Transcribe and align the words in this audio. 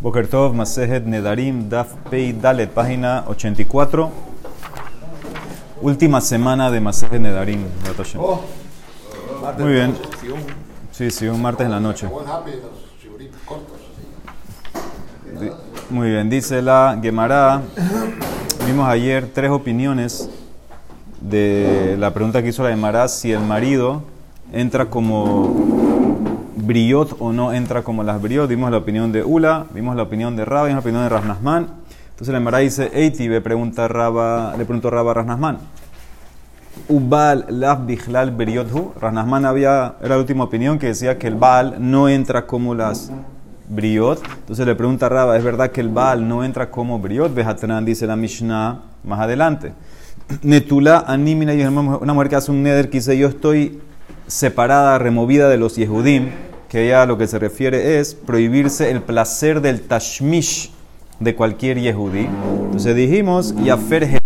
Bokertov, 0.00 0.52
Masejet 0.52 1.06
Nedarim, 1.06 1.68
Daf 1.70 1.94
Pei 2.10 2.32
Dalet, 2.32 2.68
página 2.70 3.24
84. 3.28 4.10
Última 5.80 6.20
semana 6.20 6.70
de 6.70 6.80
Masejet 6.80 7.18
Nedarim. 7.18 7.64
Muy 9.58 9.72
bien. 9.72 9.94
Sí, 10.92 11.10
sí, 11.10 11.26
un 11.28 11.40
martes 11.40 11.64
en 11.64 11.72
la 11.72 11.80
noche. 11.80 12.08
Muy 15.88 16.10
bien, 16.10 16.28
dice 16.28 16.60
la 16.60 16.98
Gemara. 17.00 17.62
Vimos 18.66 18.88
ayer 18.88 19.30
tres 19.32 19.50
opiniones 19.50 20.28
de 21.22 21.96
la 21.98 22.12
pregunta 22.12 22.42
que 22.42 22.48
hizo 22.48 22.62
la 22.62 22.68
Gemara 22.68 23.08
si 23.08 23.32
el 23.32 23.40
marido 23.40 24.02
entra 24.52 24.90
como 24.90 25.75
briot 26.66 27.16
o 27.20 27.32
no 27.32 27.52
entra 27.52 27.82
como 27.82 28.02
las 28.02 28.20
briot. 28.20 28.48
Vimos 28.48 28.70
la 28.70 28.78
opinión 28.78 29.12
de 29.12 29.22
Ula, 29.22 29.66
vimos 29.72 29.96
la 29.96 30.02
opinión 30.02 30.36
de 30.36 30.44
Raba, 30.44 30.66
vimos 30.66 30.84
la 30.84 30.88
opinión 30.88 31.02
de 31.04 31.08
Rasnasman. 31.08 31.66
Entonces 32.10 32.32
la 32.32 32.38
Emara 32.38 32.58
dice, 32.58 32.90
Eiti, 32.94 33.28
le 33.28 33.40
pregunta 33.40 33.88
Raba, 33.88 34.54
le 34.56 34.64
preguntó 34.64 34.90
Raba 34.90 35.12
a 35.12 35.14
Rasnasman. 35.14 35.58
Ubal 36.88 37.46
lav 37.48 37.86
bichlal 37.86 38.30
briothu. 38.30 38.92
Rasnasman 39.00 39.44
había, 39.44 39.94
era 40.00 40.16
la 40.16 40.18
última 40.18 40.44
opinión 40.44 40.78
que 40.78 40.88
decía 40.88 41.18
que 41.18 41.26
el 41.26 41.34
Baal 41.34 41.76
no 41.78 42.08
entra 42.08 42.46
como 42.46 42.74
las 42.74 43.12
briot. 43.68 44.22
Entonces 44.38 44.66
le 44.66 44.74
pregunta 44.74 45.06
a 45.06 45.08
Raba, 45.08 45.36
¿es 45.36 45.44
verdad 45.44 45.70
que 45.70 45.80
el 45.80 45.88
Baal 45.88 46.26
no 46.26 46.44
entra 46.44 46.70
como 46.70 46.98
briot? 46.98 47.34
Bejatran 47.34 47.84
dice 47.84 48.06
la 48.06 48.16
Mishnah 48.16 48.80
más 49.04 49.20
adelante. 49.20 49.72
Netula 50.42 51.04
animina 51.06 51.52
una 52.00 52.12
mujer 52.12 52.28
que 52.28 52.36
hace 52.36 52.50
un 52.50 52.62
neder 52.62 52.90
que 52.90 52.98
dice 52.98 53.16
yo 53.16 53.28
estoy 53.28 53.80
separada, 54.26 54.98
removida 54.98 55.48
de 55.48 55.56
los 55.56 55.76
Yehudim 55.76 56.30
que 56.68 56.86
ella 56.86 57.06
lo 57.06 57.18
que 57.18 57.26
se 57.26 57.38
refiere 57.38 57.98
es 57.98 58.14
prohibirse 58.14 58.90
el 58.90 59.02
placer 59.02 59.60
del 59.60 59.82
tashmish 59.82 60.70
de 61.20 61.34
cualquier 61.34 61.78
yehudí. 61.78 62.28
Entonces 62.64 62.96
dijimos, 62.96 63.54
Yafer 63.62 64.18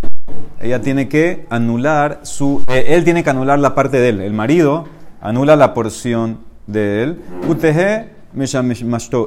ella 0.61 0.81
tiene 0.83 1.09
que 1.09 1.47
anular 1.49 2.21
su, 2.23 2.63
eh, 2.69 2.85
él 2.89 3.05
tiene 3.05 3.25
que 3.25 3.31
anular 3.31 3.59
la 3.59 3.75
parte 3.75 3.99
de 3.99 4.11
él, 4.11 4.21
el 4.21 4.33
marido 4.33 4.87
anula 5.21 5.57
la 5.57 5.73
porción 5.73 6.41
de 6.67 7.03
él, 7.03 7.21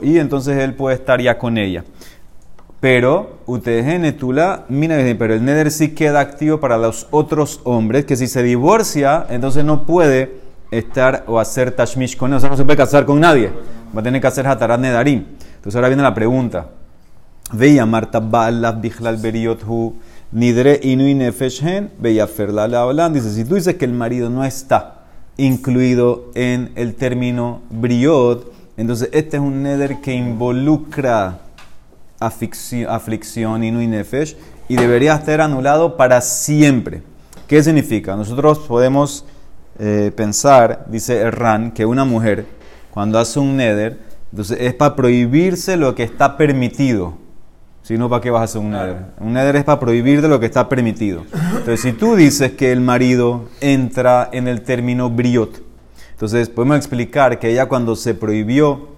y 0.02 0.18
entonces 0.18 0.58
él 0.58 0.74
puede 0.76 0.96
estar 0.96 1.22
ya 1.22 1.38
con 1.38 1.58
ella. 1.58 1.84
Pero, 2.80 3.40
UTG 3.46 4.00
netula, 4.00 4.66
mira, 4.68 4.98
pero 5.18 5.34
el 5.34 5.46
neder 5.46 5.72
sí 5.72 5.96
queda 5.96 6.20
activo 6.20 6.60
para 6.60 6.78
los 6.78 7.08
otros 7.12 7.62
hombres, 7.64 8.06
que 8.06 8.16
si 8.16 8.28
se 8.28 8.44
divorcia, 8.44 9.26
entonces 9.30 9.64
no 9.64 9.86
puede 9.86 10.43
estar 10.78 11.24
o 11.28 11.40
hacer 11.40 11.72
tashmish 11.72 12.18
con 12.18 12.32
él. 12.32 12.38
O 12.38 12.40
sea, 12.40 12.50
no 12.50 12.58
se 12.58 12.66
puede 12.66 12.78
casar 12.78 13.06
con 13.06 13.20
nadie. 13.20 13.52
Va 13.96 14.02
a 14.02 14.04
tener 14.04 14.20
que 14.20 14.28
hacer 14.28 14.48
hatarat 14.48 14.80
nedarim. 14.80 15.26
Entonces 15.56 15.76
ahora 15.76 15.88
viene 15.88 16.04
la 16.04 16.14
pregunta. 16.14 16.68
Veía 17.52 17.86
Marta 17.86 18.20
Ba'alav 18.20 18.82
Bichlal 18.82 19.18
Beriothu 19.18 19.96
Nidre 20.32 20.80
Inui 20.82 21.14
Nefeshen 21.14 21.92
Veía 22.00 22.26
Ferla 22.26 22.64
hablan. 22.64 23.14
Dice, 23.14 23.32
si 23.32 23.46
tú 23.46 23.56
dices 23.56 23.76
que 23.76 23.86
el 23.86 23.94
marido 23.94 24.30
no 24.30 24.44
está 24.44 25.04
incluido 25.38 26.32
en 26.36 26.72
el 26.76 26.96
término 26.96 27.62
briot, 27.70 28.52
entonces 28.78 29.10
este 29.12 29.38
es 29.38 29.44
un 29.44 29.64
neder 29.64 30.02
que 30.02 30.14
involucra 30.14 31.40
aflicción, 32.20 33.64
Inui 33.64 33.88
Nefesh 33.88 34.36
y 34.68 34.76
debería 34.76 35.16
estar 35.16 35.42
anulado 35.42 35.98
para 35.98 36.22
siempre. 36.22 37.04
¿Qué 37.48 37.62
significa? 37.62 38.16
Nosotros 38.16 38.60
podemos 38.60 39.26
eh, 39.80 40.12
pensar, 40.16 40.86
dice 40.88 41.18
Erran, 41.18 41.72
que 41.72 41.86
una 41.86 42.06
mujer 42.06 42.46
cuando 42.92 43.20
hace 43.20 43.40
un 43.40 43.58
neder, 43.58 44.00
entonces 44.32 44.58
es 44.62 44.74
para 44.74 44.96
prohibirse 44.96 45.78
lo 45.78 45.96
que 45.96 46.04
está 46.04 46.38
permitido. 46.38 47.18
Si 47.84 47.98
no, 47.98 48.10
¿para 48.10 48.22
qué 48.22 48.30
vas 48.30 48.42
a 48.42 48.44
hacer 48.46 48.62
un 48.62 48.72
neder? 48.72 48.98
Un 49.20 49.34
neder 49.34 49.56
es 49.58 49.64
para 49.64 49.80
prohibir 49.80 50.22
de 50.22 50.30
lo 50.30 50.40
que 50.40 50.46
está 50.46 50.70
permitido. 50.70 51.24
Entonces, 51.34 51.82
si 51.82 51.92
tú 51.92 52.16
dices 52.16 52.54
que 52.54 52.72
el 52.72 52.80
marido 52.80 53.50
entra 53.60 54.30
en 54.32 54.48
el 54.48 54.62
término 54.62 55.10
briot, 55.10 55.62
entonces 56.12 56.50
podemos 56.50 56.78
explicar 56.78 57.40
que 57.40 57.52
ella 57.52 57.66
cuando 57.68 57.96
se 57.96 58.14
prohibió 58.14 58.94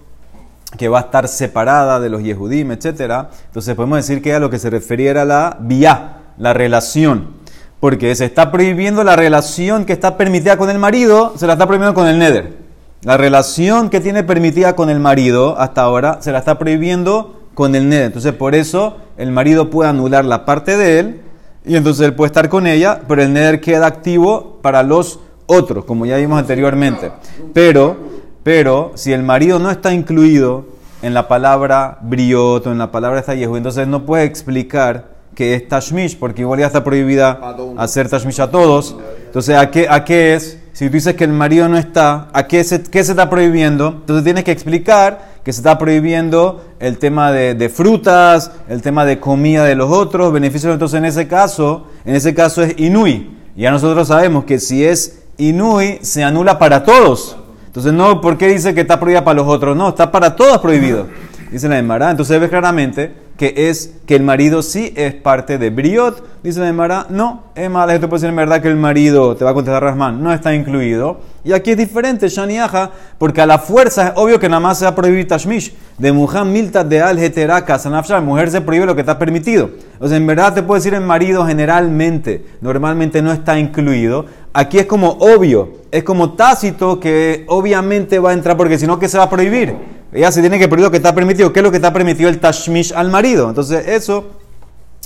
que 0.78 0.88
va 0.88 0.98
a 0.98 1.02
estar 1.02 1.26
separada 1.28 2.00
de 2.00 2.10
los 2.10 2.22
Yehudim, 2.22 2.72
etc., 2.72 3.26
entonces 3.46 3.74
podemos 3.74 3.98
decir 3.98 4.22
que 4.22 4.30
ella 4.30 4.40
lo 4.40 4.50
que 4.50 4.58
se 4.58 4.70
refería 4.70 5.10
era 5.10 5.24
la 5.24 5.56
vía, 5.60 6.18
la 6.38 6.52
relación. 6.52 7.35
Porque 7.80 8.14
se 8.14 8.24
está 8.24 8.50
prohibiendo 8.50 9.04
la 9.04 9.16
relación 9.16 9.84
que 9.84 9.92
está 9.92 10.16
permitida 10.16 10.56
con 10.56 10.70
el 10.70 10.78
marido, 10.78 11.34
se 11.36 11.46
la 11.46 11.54
está 11.54 11.66
prohibiendo 11.66 11.94
con 11.94 12.06
el 12.08 12.18
neder. 12.18 12.56
La 13.02 13.16
relación 13.16 13.90
que 13.90 14.00
tiene 14.00 14.24
permitida 14.24 14.74
con 14.74 14.90
el 14.90 14.98
marido 14.98 15.58
hasta 15.58 15.82
ahora 15.82 16.18
se 16.22 16.32
la 16.32 16.38
está 16.38 16.58
prohibiendo 16.58 17.40
con 17.54 17.74
el 17.74 17.88
neder. 17.88 18.06
Entonces, 18.06 18.32
por 18.32 18.54
eso 18.54 18.96
el 19.16 19.30
marido 19.30 19.70
puede 19.70 19.90
anular 19.90 20.24
la 20.24 20.44
parte 20.44 20.76
de 20.76 20.98
él 20.98 21.20
y 21.64 21.76
entonces 21.76 22.06
él 22.06 22.14
puede 22.14 22.28
estar 22.28 22.48
con 22.48 22.66
ella, 22.66 23.02
pero 23.08 23.22
el 23.22 23.32
neder 23.32 23.60
queda 23.60 23.86
activo 23.86 24.58
para 24.62 24.82
los 24.82 25.20
otros, 25.46 25.84
como 25.84 26.06
ya 26.06 26.16
vimos 26.16 26.38
anteriormente. 26.38 27.12
Pero, 27.52 27.96
pero 28.42 28.92
si 28.94 29.12
el 29.12 29.22
marido 29.22 29.58
no 29.58 29.70
está 29.70 29.92
incluido 29.92 30.66
en 31.02 31.14
la 31.14 31.28
palabra 31.28 31.98
brioto, 32.02 32.70
en 32.70 32.78
la 32.78 32.90
palabra 32.90 33.22
yehu, 33.34 33.56
entonces 33.56 33.86
no 33.86 34.06
puede 34.06 34.24
explicar 34.24 35.15
que 35.36 35.54
es 35.54 35.68
tashmish, 35.68 36.18
porque 36.18 36.40
igual 36.40 36.60
ya 36.60 36.66
está 36.66 36.82
prohibida 36.82 37.38
hacer 37.76 38.08
tashmish 38.08 38.40
a 38.40 38.50
todos. 38.50 38.96
Entonces, 39.26 39.54
¿a 39.54 39.70
qué, 39.70 39.86
¿a 39.88 40.02
qué 40.02 40.34
es? 40.34 40.58
Si 40.72 40.86
tú 40.86 40.94
dices 40.94 41.14
que 41.14 41.24
el 41.24 41.32
marido 41.32 41.68
no 41.68 41.76
está, 41.76 42.28
¿a 42.32 42.46
qué 42.46 42.64
se, 42.64 42.82
qué 42.82 43.04
se 43.04 43.12
está 43.12 43.28
prohibiendo? 43.28 43.88
Entonces 44.00 44.24
tienes 44.24 44.44
que 44.44 44.50
explicar 44.50 45.36
que 45.44 45.52
se 45.52 45.60
está 45.60 45.78
prohibiendo 45.78 46.64
el 46.80 46.96
tema 46.98 47.32
de, 47.32 47.54
de, 47.54 47.68
frutas, 47.68 48.50
el 48.68 48.80
tema 48.80 49.04
de 49.04 49.20
comida 49.20 49.64
de 49.64 49.74
los 49.74 49.90
otros, 49.90 50.32
beneficios. 50.32 50.72
Entonces, 50.72 50.98
en 50.98 51.04
ese 51.04 51.28
caso, 51.28 51.86
en 52.06 52.14
ese 52.14 52.34
caso 52.34 52.62
es 52.62 52.74
inui. 52.78 53.36
Ya 53.54 53.70
nosotros 53.70 54.08
sabemos 54.08 54.44
que 54.44 54.58
si 54.58 54.84
es 54.84 55.22
inui, 55.36 55.98
se 56.00 56.24
anula 56.24 56.58
para 56.58 56.82
todos. 56.82 57.36
Entonces, 57.66 57.92
no, 57.92 58.22
¿por 58.22 58.38
qué 58.38 58.48
dice 58.48 58.74
que 58.74 58.80
está 58.80 58.98
prohibida 58.98 59.22
para 59.22 59.36
los 59.36 59.48
otros? 59.48 59.76
No, 59.76 59.90
está 59.90 60.10
para 60.10 60.34
todos 60.34 60.58
prohibido. 60.58 61.06
Dice 61.52 61.68
la 61.68 61.78
Emara. 61.78 62.10
Entonces, 62.10 62.40
ves 62.40 62.48
claramente 62.48 63.25
que 63.36 63.68
es 63.68 63.94
que 64.06 64.16
el 64.16 64.22
marido 64.22 64.62
sí 64.62 64.92
es 64.96 65.14
parte 65.14 65.58
de 65.58 65.70
Briot. 65.70 66.42
Dice 66.42 66.60
la 66.60 66.68
Emara, 66.68 67.06
no, 67.10 67.44
es 67.54 67.64
esto 67.64 68.08
puede 68.08 68.20
decir 68.20 68.30
en 68.30 68.36
verdad 68.36 68.62
que 68.62 68.68
el 68.68 68.76
marido, 68.76 69.36
te 69.36 69.44
va 69.44 69.50
a 69.50 69.54
contestar 69.54 69.82
Rasman, 69.82 70.22
no 70.22 70.32
está 70.32 70.54
incluido. 70.54 71.20
Y 71.44 71.52
aquí 71.52 71.72
es 71.72 71.76
diferente, 71.76 72.28
Shaniaja, 72.28 72.90
porque 73.18 73.40
a 73.40 73.46
la 73.46 73.58
fuerza 73.58 74.08
es 74.08 74.12
obvio 74.16 74.40
que 74.40 74.48
nada 74.48 74.60
más 74.60 74.78
se 74.78 74.84
va 74.84 74.92
a 74.92 74.94
prohibir 74.94 75.28
Tashmish. 75.28 75.74
De 75.98 76.12
Muhammad 76.12 76.52
Milta 76.52 76.84
de 76.84 77.00
Al 77.00 77.18
Heteraka, 77.18 77.78
Sanafshar, 77.78 78.22
mujer 78.22 78.50
se 78.50 78.60
prohíbe 78.60 78.86
lo 78.86 78.94
que 78.94 79.00
está 79.02 79.18
permitido. 79.18 79.70
O 79.98 80.08
sea, 80.08 80.16
en 80.16 80.26
verdad 80.26 80.54
te 80.54 80.62
puede 80.62 80.80
decir 80.80 80.94
el 80.94 81.02
marido 81.02 81.46
generalmente, 81.46 82.46
normalmente 82.60 83.22
no 83.22 83.32
está 83.32 83.58
incluido. 83.58 84.26
Aquí 84.52 84.78
es 84.78 84.86
como 84.86 85.10
obvio, 85.20 85.74
es 85.90 86.02
como 86.04 86.32
tácito 86.32 86.98
que 86.98 87.44
obviamente 87.48 88.18
va 88.18 88.30
a 88.30 88.32
entrar 88.32 88.56
porque 88.56 88.78
si 88.78 88.86
no, 88.86 88.98
¿qué 88.98 89.08
se 89.08 89.18
va 89.18 89.24
a 89.24 89.30
prohibir? 89.30 89.95
Ella 90.16 90.32
se 90.32 90.40
tiene 90.40 90.58
que 90.58 90.66
prohibir 90.66 90.86
lo 90.86 90.90
que 90.90 90.96
está 90.96 91.14
permitido. 91.14 91.52
¿Qué 91.52 91.60
es 91.60 91.64
lo 91.64 91.70
que 91.70 91.76
está 91.76 91.92
permitido 91.92 92.28
el 92.28 92.40
tashmish 92.40 92.92
al 92.94 93.10
marido? 93.10 93.48
Entonces, 93.48 93.86
eso 93.86 94.24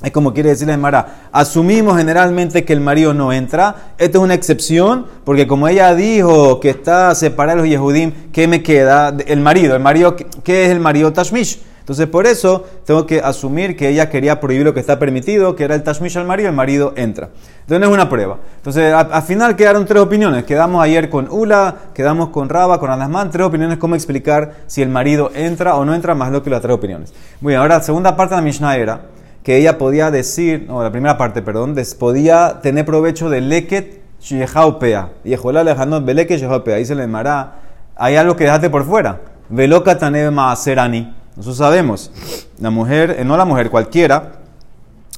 es 0.03 0.13
como 0.13 0.33
quiere 0.33 0.51
decir 0.51 0.67
la 0.67 0.77
Mara. 0.77 1.29
Asumimos 1.33 1.99
generalmente 1.99 2.65
que 2.65 2.73
el 2.73 2.81
marido 2.81 3.13
no 3.13 3.33
entra. 3.33 3.95
Esto 3.99 4.19
es 4.19 4.25
una 4.25 4.35
excepción, 4.35 5.07
porque 5.25 5.47
como 5.47 5.69
ella 5.69 5.95
dijo 5.95 6.61
que 6.61 6.71
está 6.71 7.15
separada 7.15 7.57
de 7.57 7.63
los 7.63 7.71
Yehudim, 7.71 8.13
¿qué 8.33 8.47
me 8.47 8.63
queda? 8.63 9.15
El 9.27 9.41
marido. 9.41 9.75
¿El 9.75 9.83
marido 9.83 10.17
qué 10.17 10.65
es 10.65 10.71
el 10.71 10.81
marido 10.81 11.13
tashmish? 11.13 11.61
Entonces, 11.91 12.07
por 12.07 12.25
eso 12.29 12.65
tengo 12.87 13.05
que 13.05 13.19
asumir 13.19 13.77
que 13.77 13.89
ella 13.89 14.09
quería 14.09 14.39
prohibir 14.39 14.65
lo 14.65 14.73
que 14.73 14.79
está 14.79 15.01
permitido, 15.01 15.57
que 15.57 15.65
era 15.65 15.75
el 15.75 15.83
tashmish 15.83 16.17
al 16.19 16.25
marido, 16.25 16.49
el 16.49 16.55
marido 16.55 16.93
entra. 16.95 17.31
Entonces, 17.63 17.89
es 17.89 17.93
una 17.93 18.09
prueba. 18.09 18.37
Entonces, 18.59 18.95
al 18.95 19.23
final 19.25 19.57
quedaron 19.57 19.87
tres 19.87 20.01
opiniones. 20.01 20.45
Quedamos 20.45 20.85
ayer 20.85 21.11
con 21.11 21.27
Ula, 21.29 21.75
quedamos 21.93 22.29
con 22.29 22.49
Raba, 22.49 22.79
con 22.79 22.93
Anasman, 22.93 23.33
tres 23.33 23.45
opiniones, 23.45 23.79
cómo 23.79 23.97
explicar 23.97 24.53
si 24.69 24.83
el 24.83 24.89
marido 24.89 25.33
entra 25.35 25.75
o 25.75 25.85
no 25.85 25.93
entra, 25.93 26.15
más 26.15 26.31
lo 26.31 26.45
que 26.45 26.51
las 26.51 26.63
tres 26.63 26.73
opiniones. 26.73 27.13
Muy 27.41 27.55
bien, 27.55 27.61
ahora 27.61 27.83
segunda 27.83 28.15
parte 28.15 28.37
de 28.37 28.41
la 28.41 28.45
Mishnah 28.45 28.77
era 28.77 29.01
que 29.43 29.57
ella 29.57 29.77
podía 29.77 30.13
decir, 30.13 30.67
no, 30.69 30.85
la 30.85 30.93
primera 30.93 31.19
parte, 31.19 31.43
perdón, 31.43 31.75
podía 31.99 32.61
tener 32.63 32.85
provecho 32.85 33.29
de 33.29 33.41
leket 33.41 34.01
shehaupea. 34.21 35.09
Y 35.25 35.33
ejolá 35.33 35.65
lejano 35.65 36.01
beleket 36.01 36.39
shehaupea. 36.39 36.77
Ahí 36.77 36.85
se 36.85 36.95
le 36.95 37.03
llamará, 37.03 37.55
hay 37.97 38.15
algo 38.15 38.37
que 38.37 38.45
dejaste 38.45 38.71
por 38.71 38.85
fuera. 38.85 39.23
Veloka 39.49 39.99
tanebe 39.99 40.31
maaserani. 40.31 41.19
Nosotros 41.41 41.57
sabemos, 41.57 42.11
la 42.59 42.69
mujer, 42.69 43.17
eh, 43.19 43.25
no 43.25 43.35
la 43.35 43.47
mujer, 43.47 43.71
cualquiera, 43.71 44.33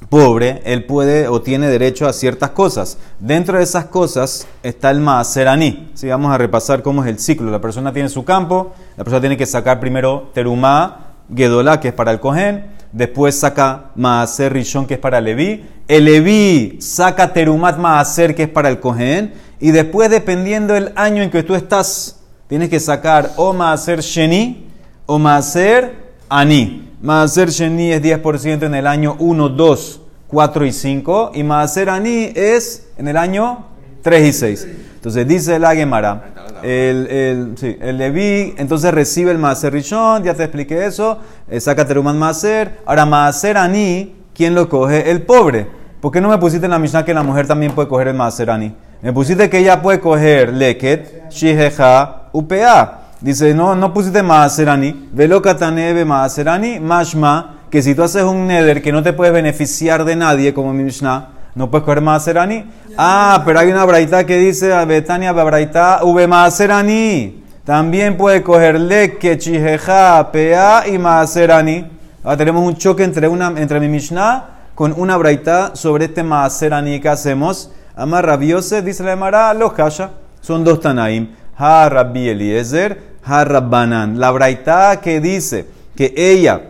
pobre, 0.08 0.62
él 0.64 0.84
puede 0.84 1.26
o 1.26 1.42
tiene 1.42 1.66
derecho 1.66 2.06
a 2.06 2.12
ciertas 2.12 2.50
cosas. 2.50 2.96
Dentro 3.18 3.58
de 3.58 3.64
esas 3.64 3.86
cosas 3.86 4.46
está 4.62 4.92
el 4.92 5.00
Maaseraní. 5.00 5.90
Si 5.94 6.06
vamos 6.06 6.32
a 6.32 6.38
repasar 6.38 6.80
cómo 6.84 7.02
es 7.02 7.10
el 7.10 7.18
ciclo. 7.18 7.50
La 7.50 7.60
persona 7.60 7.92
tiene 7.92 8.08
su 8.08 8.24
campo, 8.24 8.72
la 8.96 9.02
persona 9.02 9.20
tiene 9.20 9.36
que 9.36 9.46
sacar 9.46 9.80
primero 9.80 10.30
Terumá, 10.32 11.14
Gedolá, 11.34 11.80
que 11.80 11.88
es 11.88 11.94
para 11.94 12.12
el 12.12 12.20
Cohen, 12.20 12.66
después 12.92 13.36
saca 13.36 13.90
Maaser 13.96 14.52
Rishon, 14.52 14.86
que 14.86 14.94
es 14.94 15.00
para 15.00 15.20
Leví, 15.20 15.68
el 15.88 16.04
Leví 16.04 16.78
saca 16.80 17.32
Terumat 17.32 17.78
Maaser, 17.78 18.36
que 18.36 18.44
es 18.44 18.48
para 18.48 18.68
el 18.68 18.78
Cohen, 18.78 19.34
y 19.58 19.72
después, 19.72 20.08
dependiendo 20.08 20.74
del 20.74 20.92
año 20.94 21.20
en 21.20 21.32
que 21.32 21.42
tú 21.42 21.56
estás, 21.56 22.20
tienes 22.46 22.68
que 22.68 22.78
sacar 22.78 23.32
o 23.34 23.52
Maaser 23.52 24.02
Sheni 24.02 24.68
o 25.06 25.18
Maaser 25.18 26.11
Ani. 26.32 26.90
Maaser 27.02 27.50
Sheni 27.50 27.92
es 27.92 28.00
10% 28.00 28.62
en 28.62 28.74
el 28.74 28.86
año 28.86 29.16
1, 29.18 29.48
2, 29.50 30.00
4 30.28 30.66
y 30.66 30.72
5. 30.72 31.32
Y 31.34 31.42
Maaser 31.42 31.90
Ani 31.90 32.32
es 32.34 32.88
en 32.96 33.08
el 33.08 33.16
año 33.16 33.66
3 34.02 34.28
y 34.28 34.32
6. 34.32 34.68
Entonces 34.94 35.28
dice 35.28 35.58
la 35.58 35.74
Gemara, 35.74 36.32
el, 36.62 37.06
el, 37.08 37.58
sí, 37.58 37.76
el 37.80 37.98
Leví 37.98 38.54
entonces 38.56 38.94
recibe 38.94 39.32
el 39.32 39.38
Maaser 39.38 39.72
Rishon, 39.72 40.22
ya 40.22 40.32
te 40.34 40.44
expliqué 40.44 40.86
eso, 40.86 41.18
eh, 41.50 41.60
saca 41.60 41.86
Teruman 41.86 42.18
Maaser. 42.18 42.78
Ahora 42.86 43.04
Maaser 43.04 43.58
Ani, 43.58 44.14
¿quién 44.32 44.54
lo 44.54 44.68
coge? 44.68 45.10
El 45.10 45.22
pobre. 45.22 45.66
¿Por 46.00 46.12
qué 46.12 46.20
no 46.20 46.28
me 46.28 46.38
pusiste 46.38 46.64
en 46.66 46.70
la 46.70 46.78
Mishnah 46.78 47.04
que 47.04 47.12
la 47.12 47.22
mujer 47.22 47.46
también 47.46 47.72
puede 47.72 47.88
coger 47.88 48.08
el 48.08 48.14
Maaser 48.14 48.50
Ani? 48.50 48.74
Me 49.02 49.12
pusiste 49.12 49.50
que 49.50 49.58
ella 49.58 49.82
puede 49.82 50.00
coger 50.00 50.52
Leket, 50.54 51.28
Shiheja, 51.30 52.28
UPA. 52.32 53.01
Dice, 53.22 53.54
no, 53.54 53.76
no 53.76 53.94
pusiste 53.94 54.20
Maaserani. 54.20 55.10
Velo 55.12 55.40
Katanebe 55.40 56.04
Maaserani, 56.04 56.80
Mashma, 56.80 57.60
que 57.70 57.80
si 57.80 57.94
tú 57.94 58.02
haces 58.02 58.24
un 58.24 58.48
neder 58.48 58.82
que 58.82 58.90
no 58.90 59.00
te 59.04 59.12
puedes 59.12 59.32
beneficiar 59.32 60.04
de 60.04 60.16
nadie, 60.16 60.52
como 60.52 60.72
mi 60.72 60.82
Mishnah, 60.82 61.28
no 61.54 61.70
puedes 61.70 61.84
coger 61.84 62.00
Maaserani. 62.00 62.64
Ah, 62.98 63.42
pero 63.46 63.60
hay 63.60 63.70
una 63.70 63.84
braita 63.84 64.26
que 64.26 64.38
dice, 64.38 64.72
Betania 64.86 65.32
braita 65.32 66.00
V 66.02 66.26
Maaserani. 66.26 67.44
También 67.64 68.16
puede 68.16 68.42
coger 68.42 68.80
Leket, 68.80 69.40
Shiheja, 69.40 70.32
PA 70.32 70.88
y 70.88 70.98
Maaserani. 70.98 71.86
Ahora 72.24 72.36
tenemos 72.36 72.66
un 72.66 72.74
choque 72.76 73.04
entre, 73.04 73.28
una, 73.28 73.54
entre 73.56 73.78
mi 73.78 73.88
Mishnah 73.88 74.46
con 74.74 74.92
una 74.96 75.16
braita 75.16 75.76
sobre 75.76 76.06
este 76.06 76.24
Maaserani 76.24 76.98
que 76.98 77.08
hacemos. 77.08 77.70
Amar 77.94 78.26
Rabiose, 78.26 78.82
dice 78.82 79.04
la 79.04 79.12
Emara, 79.12 79.54
los 79.54 79.74
Kasha. 79.74 80.10
Son 80.40 80.64
dos 80.64 80.80
Tanaim. 80.80 81.28
Ha 81.56 81.88
Rabbi 81.88 82.28
Eliezer, 82.28 82.98
Ha 83.24 83.44
Rabbanan. 83.44 84.18
La 84.18 84.30
braita 84.30 85.00
que 85.00 85.20
dice 85.20 85.66
que 85.94 86.12
ella 86.16 86.62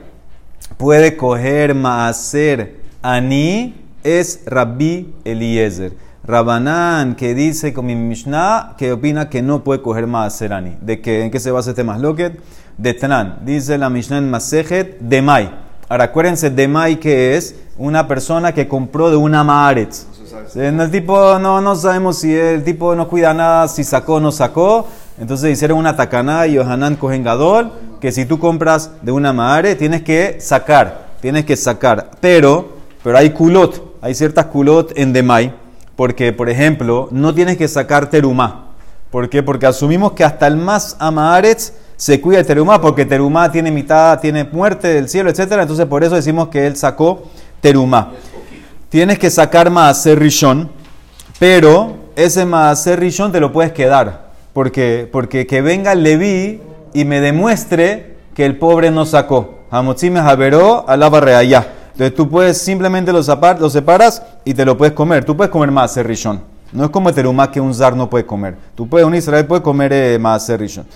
puede 0.77 1.17
coger 1.17 1.75
Maaser 1.75 2.77
Ani 3.03 3.75
es 4.03 4.43
Rabbi 4.47 5.15
Eliezer. 5.25 5.93
Rabbanan 6.25 7.17
que 7.17 7.35
dice 7.35 7.73
con 7.73 7.87
mi 7.87 7.97
Mishnah 7.97 8.75
que 8.79 8.93
opina 8.93 9.29
que 9.29 9.43
no 9.43 9.65
puede 9.65 9.83
coger 9.83 10.07
Maaser 10.07 10.53
Ani. 10.53 10.77
¿De 10.81 11.01
qué? 11.01 11.25
¿En 11.25 11.31
qué 11.31 11.41
se 11.41 11.51
basa 11.51 11.71
este 11.71 11.85
Masloket? 11.85 12.41
De 12.79 12.95
Tanan. 12.95 13.41
Dice 13.45 13.79
la 13.79 13.91
Mishnah 13.91 14.19
en 14.19 14.31
Masejet 14.31 14.99
de 15.01 15.23
Mai. 15.23 15.51
Ahora 15.89 16.05
acuérdense 16.05 16.51
de 16.51 16.69
Mai 16.69 16.97
que 16.97 17.37
es 17.37 17.57
una 17.77 18.07
persona 18.07 18.53
que 18.53 18.69
compró 18.69 19.11
de 19.11 19.17
una 19.17 19.43
Maaretz. 19.45 20.07
El 20.55 20.91
tipo 20.91 21.39
no, 21.39 21.61
no 21.61 21.77
sabemos 21.77 22.19
si 22.19 22.35
el 22.35 22.65
tipo 22.65 22.95
no 22.95 23.09
cuida 23.09 23.33
nada, 23.33 23.69
si 23.69 23.85
sacó 23.85 24.15
o 24.15 24.21
no 24.21 24.33
sacó. 24.33 24.87
Entonces 25.19 25.53
hicieron 25.53 25.79
una 25.79 25.97
tacaná 25.97 26.47
y 26.47 26.55
Yohanan 26.55 26.97
Kohen 26.97 27.25
que 28.01 28.13
si 28.13 28.25
tú 28.25 28.39
compras 28.39 28.91
de 29.03 29.13
una 29.13 29.33
madre 29.33 29.75
tienes 29.77 30.03
que 30.03 30.41
sacar, 30.41 31.07
tienes 31.21 31.45
que 31.45 31.57
sacar. 31.57 32.11
Pero, 32.21 32.69
pero 33.03 33.19
hay 33.19 33.31
culot, 33.31 33.97
hay 34.01 34.15
ciertas 34.15 34.47
culot 34.47 34.93
en 34.97 35.13
Demay, 35.13 35.55
porque, 35.97 36.33
por 36.33 36.49
ejemplo, 36.49 37.09
no 37.11 37.35
tienes 37.35 37.57
que 37.57 37.69
sacar 37.69 38.11
terumá. 38.11 38.71
¿Por 39.11 39.29
qué? 39.29 39.43
Porque 39.43 39.67
asumimos 39.67 40.13
que 40.13 40.25
hasta 40.25 40.47
el 40.47 40.57
más 40.57 40.97
amaretz 40.99 41.73
se 41.97 42.21
cuida 42.21 42.39
de 42.39 42.45
terumá, 42.45 42.81
porque 42.81 43.05
terumá 43.05 43.53
tiene 43.53 43.71
mitad, 43.71 44.19
tiene 44.19 44.45
muerte 44.45 44.89
del 44.89 45.09
cielo, 45.09 45.31
etc. 45.31 45.53
Entonces 45.61 45.87
por 45.87 46.03
eso 46.03 46.15
decimos 46.15 46.49
que 46.49 46.67
él 46.67 46.77
sacó 46.77 47.25
terumá 47.61 48.13
tienes 48.93 49.19
que 49.19 49.31
sacar 49.31 49.71
Maaser 49.71 50.19
Rishon, 50.19 50.71
pero 51.39 51.97
ese 52.15 52.45
Maaser 52.45 53.01
Rishon 53.01 53.33
te 53.33 53.41
lo 53.41 53.51
puedes 53.51 53.73
quedar. 53.73 54.33
Porque, 54.53 55.09
porque 55.11 55.47
que 55.47 55.63
venga 55.63 55.93
el 55.93 56.03
Leví 56.03 56.61
y 56.93 57.07
me 57.07 57.23
demuestre 57.23 58.19
que 58.35 58.45
el 58.45 58.59
pobre 58.59 58.91
no 58.91 59.07
sacó. 59.07 59.61
Hamotzime 59.71 60.21
Javeró, 60.21 60.85
alaba 60.87 61.21
reallá. 61.21 61.67
Entonces 61.93 62.15
tú 62.15 62.29
puedes 62.29 62.59
simplemente 62.59 63.15
lo, 63.15 63.23
separas 63.23 64.23
y 64.45 64.53
te 64.53 64.67
lo 64.67 64.77
puedes 64.77 64.93
comer. 64.93 65.25
Tú 65.25 65.35
puedes 65.39 65.51
comer 65.51 65.71
Maaser 65.71 66.07
Rishon. 66.07 66.43
No 66.71 66.85
es 66.85 66.91
como 66.91 67.11
terumá 67.15 67.51
que 67.51 67.63
un 67.63 67.73
zar 67.73 67.97
no 67.97 68.11
puede 68.11 68.27
comer. 68.27 68.57
Tú 68.75 68.87
puedes, 68.87 69.07
un 69.07 69.15
Israel 69.15 69.47
puede 69.47 69.63
comer 69.63 69.91
eh, 69.95 70.19
Maaser 70.19 70.61
Rishon. 70.61 70.87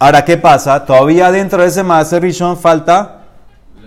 Ahora, 0.00 0.24
¿qué 0.24 0.36
pasa? 0.36 0.84
Todavía 0.84 1.30
dentro 1.30 1.62
de 1.62 1.68
ese 1.68 1.84
Maaser 1.84 2.22
Rishon 2.22 2.56
falta 2.56 3.20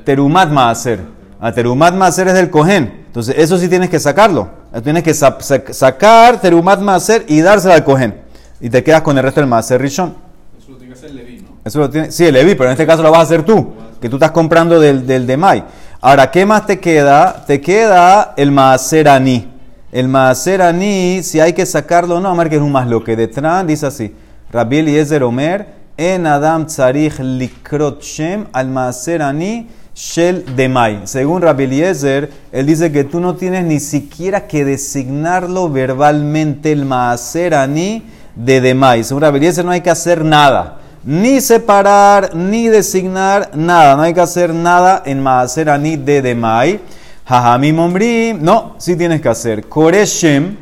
terumat 0.05 0.49
Maaser. 0.49 1.18
A 1.39 1.51
terumat 1.51 1.93
Maaser 1.93 2.27
es 2.27 2.33
del 2.33 2.49
Cohen. 2.49 2.99
Entonces, 3.07 3.35
eso 3.37 3.57
sí 3.57 3.67
tienes 3.67 3.89
que 3.89 3.99
sacarlo. 3.99 4.49
Tienes 4.83 5.01
que 5.01 5.15
sacar 5.15 6.39
terumat 6.39 6.79
maser 6.79 7.25
y 7.27 7.41
dárselo 7.41 7.73
al 7.73 7.83
cohen. 7.83 8.21
Y 8.61 8.69
te 8.69 8.83
quedas 8.83 9.01
con 9.01 9.17
el 9.17 9.23
resto 9.23 9.41
del 9.41 9.49
maser 9.49 9.81
rishon. 9.81 10.15
Eso 10.57 10.71
lo 10.71 10.77
tiene 10.77 10.93
que 10.93 10.99
hacer 10.99 11.11
Levi, 11.15 11.41
¿no? 11.41 11.57
Eso 11.65 11.79
lo 11.79 11.89
tiene, 11.89 12.11
sí, 12.11 12.25
el 12.25 12.35
Levi, 12.35 12.53
pero 12.53 12.65
en 12.65 12.73
este 12.73 12.85
caso 12.85 13.01
lo 13.01 13.09
vas 13.09 13.21
a 13.21 13.23
hacer 13.23 13.43
tú. 13.43 13.73
Que 13.99 14.09
tú 14.09 14.17
estás 14.17 14.29
comprando 14.29 14.79
del, 14.79 15.07
del 15.07 15.25
de 15.25 15.63
Ahora, 16.01 16.29
¿qué 16.29 16.45
más 16.45 16.67
te 16.67 16.79
queda? 16.79 17.43
Te 17.47 17.59
queda 17.59 18.35
el 18.37 18.51
maser 18.51 19.09
ani. 19.09 19.51
El 19.91 20.07
maser 20.07 20.61
ani, 20.61 21.23
si 21.23 21.39
hay 21.39 21.53
que 21.53 21.65
sacarlo, 21.65 22.19
no, 22.19 22.29
a 22.29 22.35
ver 22.35 22.49
que 22.49 22.57
es 22.57 22.61
un 22.61 22.71
más 22.71 22.87
lo 22.87 23.03
que 23.03 23.15
detrás 23.15 23.65
dice 23.65 23.87
así. 23.87 24.15
Rabbi 24.51 24.77
Eliezer 24.77 25.23
Omer, 25.23 25.67
en 25.97 26.27
Adam 26.27 26.67
tzarich 26.67 27.17
likrot 27.19 28.03
shem 28.03 28.45
al 28.53 28.67
maser 28.67 29.23
ani 29.23 29.67
Shel 29.99 30.45
Demai. 30.55 31.01
Según 31.03 31.41
Rabbi 31.41 31.65
él 31.83 32.65
dice 32.65 32.89
que 32.89 33.03
tú 33.03 33.19
no 33.19 33.35
tienes 33.35 33.65
ni 33.65 33.81
siquiera 33.81 34.47
que 34.47 34.63
designarlo 34.63 35.69
verbalmente 35.69 36.71
el 36.71 36.85
Maaser 36.85 37.53
Ani 37.53 38.05
de 38.33 38.61
Demai. 38.61 39.03
Según 39.03 39.23
Rabbi 39.23 39.41
no 39.61 39.71
hay 39.71 39.81
que 39.81 39.89
hacer 39.89 40.23
nada. 40.23 40.77
Ni 41.03 41.41
separar, 41.41 42.33
ni 42.33 42.69
designar 42.69 43.51
nada. 43.55 43.97
No 43.97 44.03
hay 44.03 44.13
que 44.13 44.21
hacer 44.21 44.53
nada 44.53 45.03
en 45.05 45.21
Maaser 45.21 45.69
Ani 45.69 45.97
de 45.97 46.21
Demai. 46.21 46.79
Jajami 47.25 47.73
Mombrim. 47.73 48.41
No, 48.41 48.75
sí 48.77 48.95
tienes 48.95 49.19
que 49.19 49.27
hacer. 49.27 49.67
Koreshem, 49.67 50.55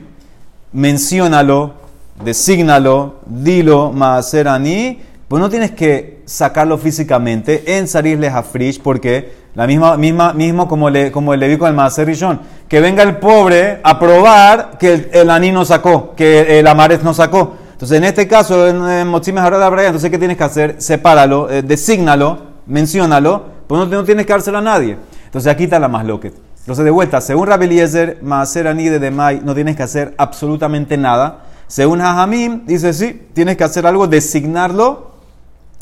menciónalo, 0.73 1.73
desígnalo, 2.25 3.17
dilo, 3.27 3.91
Maaser 3.91 4.47
Ani 4.47 4.99
pues 5.27 5.41
no 5.41 5.49
tienes 5.49 5.71
que 5.71 6.21
sacarlo 6.25 6.77
físicamente 6.77 7.77
en 7.77 7.87
Sarisle 7.87 8.29
Hafrish, 8.29 8.81
porque 8.81 9.47
la 9.55 9.67
misma, 9.67 9.97
misma, 9.97 10.33
mismo 10.33 10.67
como, 10.67 10.89
le, 10.89 11.11
como 11.11 11.35
le 11.35 11.47
vi 11.47 11.57
con 11.57 11.67
el 11.67 11.75
Maaser 11.75 12.07
Rishon, 12.07 12.39
que 12.69 12.79
venga 12.79 13.03
el 13.03 13.17
pobre 13.17 13.79
a 13.83 13.99
probar 13.99 14.77
que 14.77 14.93
el, 14.93 15.09
el 15.11 15.29
aní 15.29 15.51
no 15.51 15.65
sacó, 15.65 16.13
que 16.15 16.59
el 16.59 16.67
amaret 16.67 17.01
no 17.01 17.13
sacó. 17.13 17.55
Entonces, 17.71 17.97
en 17.97 18.05
este 18.05 18.27
caso, 18.27 18.67
en 18.67 19.07
Motzime 19.07 19.41
entonces, 19.41 20.09
¿qué 20.09 20.17
tienes 20.17 20.37
que 20.37 20.43
hacer? 20.43 20.75
Sepáralo, 20.81 21.49
eh, 21.49 21.61
desígnalo, 21.61 22.39
menciónalo, 22.65 23.45
pues 23.67 23.79
no, 23.79 23.85
no, 23.85 24.03
tienes 24.03 24.25
que 24.25 24.33
dárselo 24.33 24.59
a 24.59 24.61
nadie. 24.61 24.97
Entonces, 25.25 25.51
aquí 25.51 25.65
está 25.65 25.77
la 25.77 25.87
más 25.87 26.05
loquet. 26.05 26.33
Entonces, 26.59 26.85
de 26.85 26.91
vuelta, 26.91 27.19
según 27.21 27.47
Rabbi 27.47 27.65
Eliezer, 27.65 28.19
Maaser 28.21 28.67
Ani 28.67 28.89
de 28.89 28.99
Demai, 28.99 29.41
no 29.43 29.53
tienes 29.53 29.75
que 29.75 29.83
hacer 29.83 30.15
absolutamente 30.17 30.97
nada. 30.97 31.45
Según 31.67 32.01
Hajamim, 32.01 32.65
dice 32.65 32.93
sí, 32.93 33.27
tienes 33.33 33.57
que 33.57 33.63
hacer 33.63 33.85
algo, 33.85 34.07
designarlo 34.07 35.06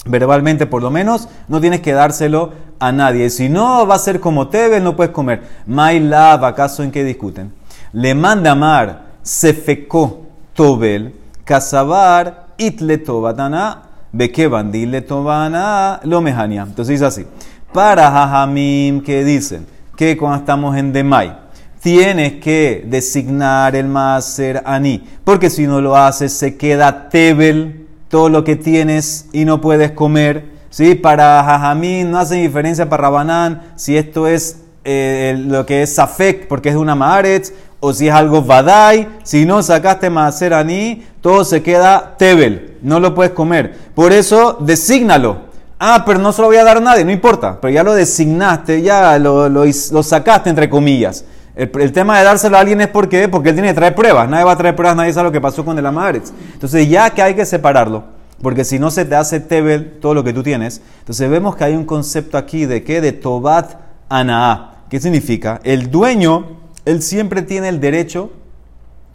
verbalmente 0.05 0.67
por 0.67 0.81
lo 0.81 0.91
menos, 0.91 1.27
no 1.47 1.59
tienes 1.59 1.81
que 1.81 1.93
dárselo 1.93 2.53
a 2.79 2.91
nadie. 2.91 3.29
Si 3.29 3.49
no, 3.49 3.85
va 3.87 3.95
a 3.95 3.99
ser 3.99 4.19
como 4.19 4.47
Tebel, 4.47 4.83
no 4.83 4.95
puedes 4.95 5.11
comer. 5.11 5.41
My 5.65 5.99
love, 5.99 6.43
¿acaso 6.43 6.83
en 6.83 6.91
qué 6.91 7.03
discuten? 7.03 7.53
Le 7.91 8.13
manda 8.13 8.51
amar, 8.51 9.05
se 9.21 9.53
fecó 9.53 10.27
Tobel, 10.53 11.15
casabar, 11.43 12.47
itle 12.57 12.97
tobatana, 12.99 13.81
bekeban, 14.11 14.71
dile 14.71 15.01
tobana, 15.01 15.99
lo 16.03 16.21
mejania. 16.21 16.63
Entonces 16.63 16.93
dice 16.93 17.05
así. 17.05 17.25
Para 17.73 18.09
Jajamim, 18.09 19.01
que 19.01 19.25
dicen 19.25 19.65
que 19.97 20.15
cuando 20.15 20.39
estamos 20.39 20.77
en 20.77 20.93
Demay, 20.93 21.35
tienes 21.81 22.33
que 22.41 22.85
designar 22.87 23.75
el 23.75 23.87
Maser 23.87 24.63
Ani, 24.65 25.03
porque 25.23 25.49
si 25.49 25.67
no 25.67 25.81
lo 25.81 25.97
haces, 25.97 26.31
se 26.33 26.55
queda 26.55 27.09
Tebel 27.09 27.84
todo 28.09 28.29
lo 28.29 28.43
que 28.43 28.55
tienes 28.55 29.27
y 29.31 29.45
no 29.45 29.61
puedes 29.61 29.91
comer. 29.91 30.45
¿sí? 30.69 30.95
Para 30.95 31.43
Jajamín 31.43 32.11
no 32.11 32.19
hace 32.19 32.35
diferencia 32.35 32.89
para 32.89 33.03
Rabanán 33.03 33.61
si 33.75 33.97
esto 33.97 34.27
es 34.27 34.61
eh, 34.83 35.35
lo 35.47 35.65
que 35.65 35.83
es 35.83 35.95
Safek 35.95 36.47
porque 36.47 36.69
es 36.69 36.75
una 36.75 36.95
Maaretz 36.95 37.51
o 37.79 37.93
si 37.93 38.07
es 38.07 38.13
algo 38.13 38.41
Vadai. 38.41 39.07
Si 39.23 39.45
no 39.45 39.61
sacaste 39.61 40.09
Maaser 40.09 40.53
Ani, 40.53 41.03
todo 41.21 41.43
se 41.43 41.61
queda 41.61 42.15
Tebel. 42.17 42.77
No 42.81 42.99
lo 42.99 43.13
puedes 43.13 43.33
comer. 43.33 43.75
Por 43.93 44.11
eso, 44.11 44.57
desígnalo. 44.59 45.45
Ah, 45.79 46.03
pero 46.05 46.19
no 46.19 46.31
se 46.31 46.41
lo 46.41 46.47
voy 46.47 46.57
a 46.57 46.63
dar 46.63 46.77
a 46.77 46.81
nadie, 46.81 47.03
no 47.03 47.11
importa. 47.11 47.59
Pero 47.61 47.73
ya 47.73 47.83
lo 47.83 47.93
designaste, 47.93 48.81
ya 48.81 49.19
lo, 49.19 49.49
lo 49.49 50.03
sacaste 50.03 50.49
entre 50.49 50.69
comillas. 50.69 51.25
El, 51.55 51.93
tema 51.93 52.17
de 52.17 52.25
dárselo 52.25 52.57
a 52.57 52.59
alguien 52.59 52.81
es 52.81 52.89
porque, 52.89 53.29
porque 53.29 53.49
él 53.49 53.55
tiene 53.55 53.69
que 53.69 53.75
traer 53.75 53.95
pruebas. 53.95 54.27
Nadie 54.27 54.43
va 54.43 54.51
a 54.51 54.57
traer 54.57 54.75
pruebas, 54.75 54.97
nadie 54.97 55.13
sabe 55.13 55.29
lo 55.29 55.31
que 55.31 55.39
pasó 55.39 55.63
con 55.63 55.77
el 55.79 55.85
Amaretz. 55.85 56.33
Entonces, 56.53 56.89
ya 56.89 57.09
que 57.11 57.21
hay 57.21 57.33
que 57.33 57.45
separarlo, 57.45 58.03
porque 58.41 58.65
si 58.65 58.77
no 58.77 58.91
se 58.91 59.05
te 59.05 59.15
hace 59.15 59.39
Tebel 59.39 59.99
todo 60.01 60.13
lo 60.13 60.23
que 60.23 60.33
tú 60.33 60.43
tienes, 60.43 60.81
entonces 60.99 61.29
vemos 61.29 61.55
que 61.55 61.63
hay 61.63 61.75
un 61.75 61.85
concepto 61.85 62.37
aquí 62.37 62.65
de 62.65 62.83
qué? 62.83 62.99
De 62.99 63.13
Tobat 63.13 63.75
Anaa. 64.09 64.83
¿Qué 64.89 64.99
significa? 64.99 65.61
El 65.63 65.89
dueño, 65.89 66.57
él 66.83 67.01
siempre 67.01 67.41
tiene 67.41 67.69
el 67.69 67.79
derecho 67.79 68.31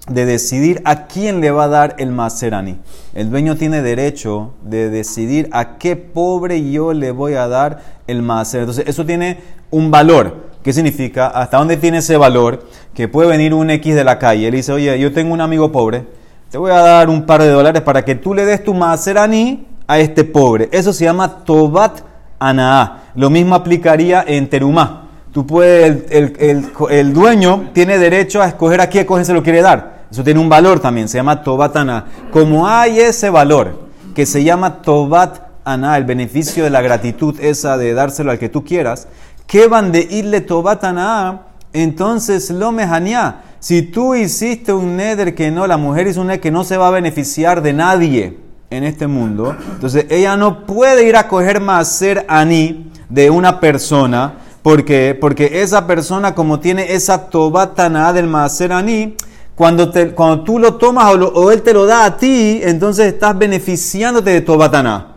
de 0.09 0.25
decidir 0.25 0.81
a 0.85 1.07
quién 1.07 1.41
le 1.41 1.51
va 1.51 1.65
a 1.65 1.69
dar 1.69 1.95
el 1.99 2.11
maserani. 2.11 2.79
El 3.15 3.31
dueño 3.31 3.57
tiene 3.57 3.83
derecho 3.83 4.55
de 4.63 4.89
decidir 4.89 5.49
a 5.53 5.77
qué 5.77 5.95
pobre 5.95 6.71
yo 6.71 6.95
le 6.95 7.13
voy 7.13 7.35
a 7.35 7.47
dar 7.49 7.83
el 8.07 8.23
maser. 8.23 8.61
Entonces, 8.61 8.85
eso 8.89 9.05
tiene 9.05 9.39
un 9.71 9.91
valor. 9.91 10.50
¿Qué 10.63 10.73
significa? 10.73 11.29
¿Hasta 11.29 11.57
dónde 11.57 11.77
tiene 11.77 11.99
ese 11.99 12.17
valor? 12.17 12.67
Que 12.95 13.09
puede 13.09 13.29
venir 13.29 13.55
un 13.55 13.71
X 13.71 13.95
de 13.95 14.05
la 14.05 14.19
calle. 14.19 14.49
Él 14.49 14.55
dice, 14.55 14.73
oye, 14.73 14.99
yo 14.99 15.13
tengo 15.13 15.33
un 15.33 15.41
amigo 15.41 15.73
pobre, 15.73 16.05
te 16.51 16.59
voy 16.59 16.71
a 16.71 16.79
dar 16.81 17.09
un 17.09 17.25
par 17.25 17.41
de 17.43 17.49
dólares 17.49 17.83
para 17.83 18.05
que 18.05 18.15
tú 18.15 18.35
le 18.35 18.45
des 18.45 18.63
tu 18.63 18.75
maserani 18.75 19.67
a 19.87 19.99
este 19.99 20.25
pobre. 20.25 20.69
Eso 20.73 20.93
se 20.93 21.05
llama 21.05 21.45
Tobat 21.45 22.01
Anaa. 22.39 23.05
Lo 23.15 23.31
mismo 23.31 23.55
aplicaría 23.55 24.25
en 24.27 24.51
Terumá. 24.51 25.09
Tú 25.33 25.47
puedes, 25.47 26.11
el, 26.11 27.13
dueño 27.13 27.71
tiene 27.73 27.99
derecho 27.99 28.43
a 28.43 28.49
escoger 28.49 28.81
a 28.81 28.91
qué 28.91 29.07
coge 29.07 29.25
se 29.25 29.33
lo 29.33 29.43
quiere 29.43 29.63
dar. 29.63 30.01
Eso 30.11 30.25
tiene 30.25 30.41
un 30.41 30.49
valor 30.49 30.81
también, 30.81 31.09
se 31.09 31.19
llama 31.19 31.43
Tobat 31.43 31.77
Anaa. 31.77 32.07
Como 32.33 32.67
hay 32.67 32.99
ese 32.99 33.31
valor 33.31 33.89
que 34.15 34.27
se 34.27 34.43
llama 34.43 34.83
Tobat 34.83 35.39
Anaa, 35.65 35.99
el 35.99 36.05
beneficio 36.05 36.65
de 36.65 36.71
la 36.71 36.83
gratitud 36.83 37.39
esa 37.41 37.79
de 37.79 37.95
dárselo 37.95 38.33
al 38.33 38.41
que 38.41 38.49
tú 38.49 38.65
quieras, 38.65 39.07
que 39.51 39.67
van 39.67 39.91
de 39.91 40.07
irle 40.09 40.41
Tobat 40.43 40.85
Anaa, 40.85 41.49
entonces 41.73 42.51
lo 42.51 42.71
mejanía. 42.71 43.43
Si 43.59 43.83
tú 43.83 44.15
hiciste 44.15 44.73
un 44.73 44.97
neder 44.97 45.35
que 45.35 45.51
no, 45.51 45.67
la 45.67 45.77
mujer 45.77 46.07
hizo 46.07 46.21
un 46.21 46.29
neder 46.29 46.41
que 46.41 46.53
no 46.53 46.63
se 46.63 46.77
va 46.77 46.87
a 46.87 46.93
beneficiar 46.93 47.61
de 47.61 47.73
nadie 47.73 48.39
en 48.71 48.85
este 48.85 49.09
mundo, 49.09 49.57
entonces 49.73 50.07
ella 50.09 50.37
no 50.37 50.67
puede 50.67 51.09
ir 51.09 51.17
a 51.17 51.27
coger 51.27 51.61
ser 51.83 52.25
aní 52.29 52.93
de 53.09 53.29
una 53.29 53.59
persona, 53.59 54.35
porque, 54.63 55.19
porque 55.21 55.63
esa 55.63 55.85
persona 55.85 56.33
como 56.33 56.61
tiene 56.61 56.93
esa 56.93 57.29
tobatana 57.29 58.13
del 58.13 58.29
maser 58.29 58.73
aní, 58.73 59.17
cuando, 59.57 59.91
te, 59.91 60.13
cuando 60.13 60.45
tú 60.45 60.61
lo 60.61 60.75
tomas 60.77 61.13
o, 61.13 61.51
él 61.51 61.63
te 61.63 61.75
lo 61.75 61.87
da 61.87 62.05
a 62.05 62.17
ti, 62.17 62.61
entonces 62.63 63.13
estás 63.13 63.37
beneficiándote 63.37 64.31
de 64.31 64.43
tobatana. 64.43 65.09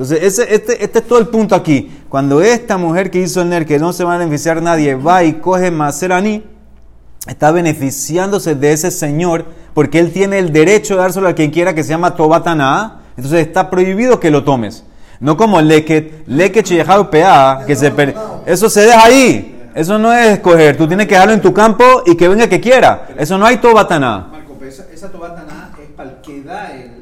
Entonces, 0.00 0.22
ese, 0.22 0.54
este, 0.54 0.82
este 0.82 1.00
es 1.00 1.06
todo 1.06 1.18
el 1.18 1.26
punto 1.26 1.54
aquí. 1.54 1.92
Cuando 2.08 2.40
esta 2.40 2.78
mujer 2.78 3.10
que 3.10 3.20
hizo 3.20 3.42
el 3.42 3.50
NER, 3.50 3.66
que 3.66 3.78
no 3.78 3.92
se 3.92 4.02
va 4.02 4.14
a 4.14 4.16
beneficiar 4.16 4.62
nadie, 4.62 4.94
va 4.94 5.24
y 5.24 5.34
coge 5.34 5.70
maser 5.70 6.14
aní, 6.14 6.42
está 7.26 7.52
beneficiándose 7.52 8.54
de 8.54 8.72
ese 8.72 8.90
señor 8.90 9.44
porque 9.74 9.98
él 9.98 10.10
tiene 10.10 10.38
el 10.38 10.54
derecho 10.54 10.94
de 10.94 11.02
dárselo 11.02 11.28
a 11.28 11.34
quien 11.34 11.50
quiera 11.50 11.74
que 11.74 11.84
se 11.84 11.90
llama 11.90 12.16
Tobatana. 12.16 13.02
Entonces 13.14 13.46
está 13.46 13.68
prohibido 13.68 14.18
que 14.18 14.30
lo 14.30 14.42
tomes. 14.42 14.84
No 15.20 15.36
como 15.36 15.60
leket, 15.60 16.26
leket 16.26 16.66
pea, 17.10 17.64
que 17.66 17.76
se 17.76 17.92
eso 18.46 18.70
se 18.70 18.80
deja 18.80 19.04
ahí. 19.04 19.68
Eso 19.74 19.98
no 19.98 20.14
es 20.14 20.28
escoger. 20.28 20.78
Tú 20.78 20.88
tienes 20.88 21.08
que 21.08 21.12
dejarlo 21.12 21.34
en 21.34 21.42
tu 21.42 21.52
campo 21.52 21.84
y 22.06 22.16
que 22.16 22.26
venga 22.26 22.48
que 22.48 22.58
quiera. 22.58 23.06
Eso 23.18 23.36
no 23.36 23.44
hay 23.44 23.58
Tobatana. 23.58 24.28
Marco, 24.32 24.56
esa, 24.64 24.86
esa 24.90 25.08
es 25.08 25.12
para 25.94 26.08
el 26.08 26.16
que 26.22 26.42
da 26.42 26.72
el, 26.72 26.99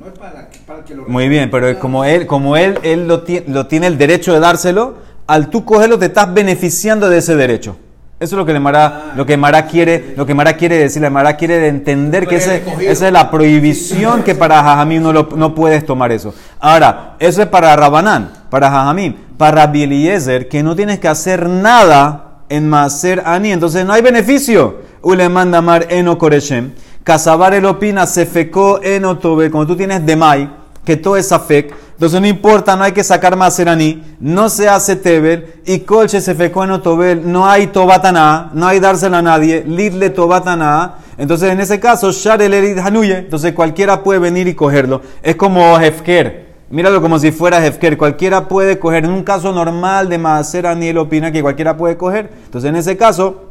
no 0.00 0.06
es 0.06 0.18
para, 0.18 0.48
para 0.66 0.78
el 0.78 0.84
que 0.86 0.94
lo 0.94 1.04
Muy 1.04 1.28
bien, 1.28 1.50
pero 1.50 1.78
como 1.78 2.06
él, 2.06 2.26
como 2.26 2.56
él, 2.56 2.78
él 2.82 3.06
lo, 3.06 3.22
lo 3.48 3.66
tiene 3.66 3.86
el 3.86 3.98
derecho 3.98 4.32
de 4.32 4.40
dárselo, 4.40 4.94
al 5.26 5.50
tú 5.50 5.66
cogerlo 5.66 5.98
te 5.98 6.06
estás 6.06 6.32
beneficiando 6.32 7.10
de 7.10 7.18
ese 7.18 7.36
derecho. 7.36 7.76
Eso 8.18 8.36
es 8.36 8.38
lo 8.38 8.46
que 8.46 8.54
le 8.54 8.60
Mara, 8.60 9.12
lo 9.14 9.26
que 9.26 9.36
Mara 9.36 9.66
quiere, 9.66 10.14
lo 10.16 10.24
que 10.24 10.32
Mara 10.32 10.54
quiere 10.54 10.78
decir. 10.78 11.02
La 11.02 11.10
Mara 11.10 11.36
quiere 11.36 11.68
entender 11.68 12.26
que 12.26 12.36
ese, 12.36 12.62
esa 12.80 13.06
es 13.06 13.12
la 13.12 13.30
prohibición 13.30 14.22
que 14.22 14.34
para 14.34 14.62
Jajamim 14.62 15.02
no, 15.02 15.12
no 15.12 15.54
puedes 15.54 15.84
tomar 15.84 16.12
eso. 16.12 16.34
Ahora, 16.60 17.16
eso 17.18 17.42
es 17.42 17.48
para 17.48 17.76
Rabanán, 17.76 18.32
para 18.48 18.70
Jajamim, 18.70 19.14
para 19.36 19.66
Bieliezer, 19.66 20.48
que 20.48 20.62
no 20.62 20.74
tienes 20.76 20.98
que 20.98 21.08
hacer 21.08 21.46
nada 21.46 22.40
en 22.48 22.68
Maser 22.68 23.22
Ani. 23.26 23.52
Entonces 23.52 23.84
no 23.84 23.92
hay 23.92 24.00
beneficio. 24.00 24.80
Ule 25.02 25.28
manda 25.28 25.60
mar 25.62 25.86
eno 25.90 26.18
koreshem. 26.18 26.72
Casabar 27.04 27.54
el 27.54 27.64
opina 27.66 28.06
se 28.06 28.26
fecó 28.26 28.80
eno 28.82 29.18
tobe. 29.18 29.50
Cuando 29.50 29.72
tú 29.72 29.76
tienes 29.76 30.04
demai, 30.04 30.50
que 30.84 30.96
todo 30.96 31.16
es 31.16 31.32
afek 31.32 31.74
entonces 32.00 32.18
no 32.18 32.26
importa, 32.28 32.76
no 32.76 32.84
hay 32.84 32.92
que 32.92 33.04
sacar 33.04 33.36
Maseraní, 33.36 34.02
no 34.20 34.48
se 34.48 34.70
hace 34.70 34.96
Tebel, 34.96 35.60
y 35.66 35.80
Colche 35.80 36.22
se 36.22 36.34
fecó 36.34 36.64
en 36.64 36.70
Otobel, 36.70 37.30
no 37.30 37.46
hay 37.46 37.66
Tobatana, 37.66 38.48
no 38.54 38.66
hay 38.66 38.80
dársela 38.80 39.18
a 39.18 39.22
nadie, 39.22 39.62
Lidle 39.66 40.08
Tobatana. 40.08 40.94
Entonces 41.18 41.52
en 41.52 41.60
ese 41.60 41.78
caso, 41.78 42.10
Sharel 42.10 42.54
Erid 42.54 42.78
Hanuye, 42.78 43.18
entonces 43.18 43.52
cualquiera 43.52 44.02
puede 44.02 44.18
venir 44.18 44.48
y 44.48 44.54
cogerlo. 44.54 45.02
Es 45.22 45.36
como 45.36 45.78
Hefker, 45.78 46.46
míralo 46.70 47.02
como 47.02 47.18
si 47.18 47.32
fuera 47.32 47.62
Hefker, 47.62 47.98
cualquiera 47.98 48.48
puede 48.48 48.78
coger. 48.78 49.04
En 49.04 49.10
un 49.10 49.22
caso 49.22 49.52
normal 49.52 50.08
de 50.08 50.16
Maseraní, 50.16 50.88
él 50.88 50.96
opina 50.96 51.30
que 51.30 51.42
cualquiera 51.42 51.76
puede 51.76 51.98
coger. 51.98 52.30
Entonces 52.46 52.70
en 52.70 52.76
ese 52.76 52.96
caso, 52.96 53.50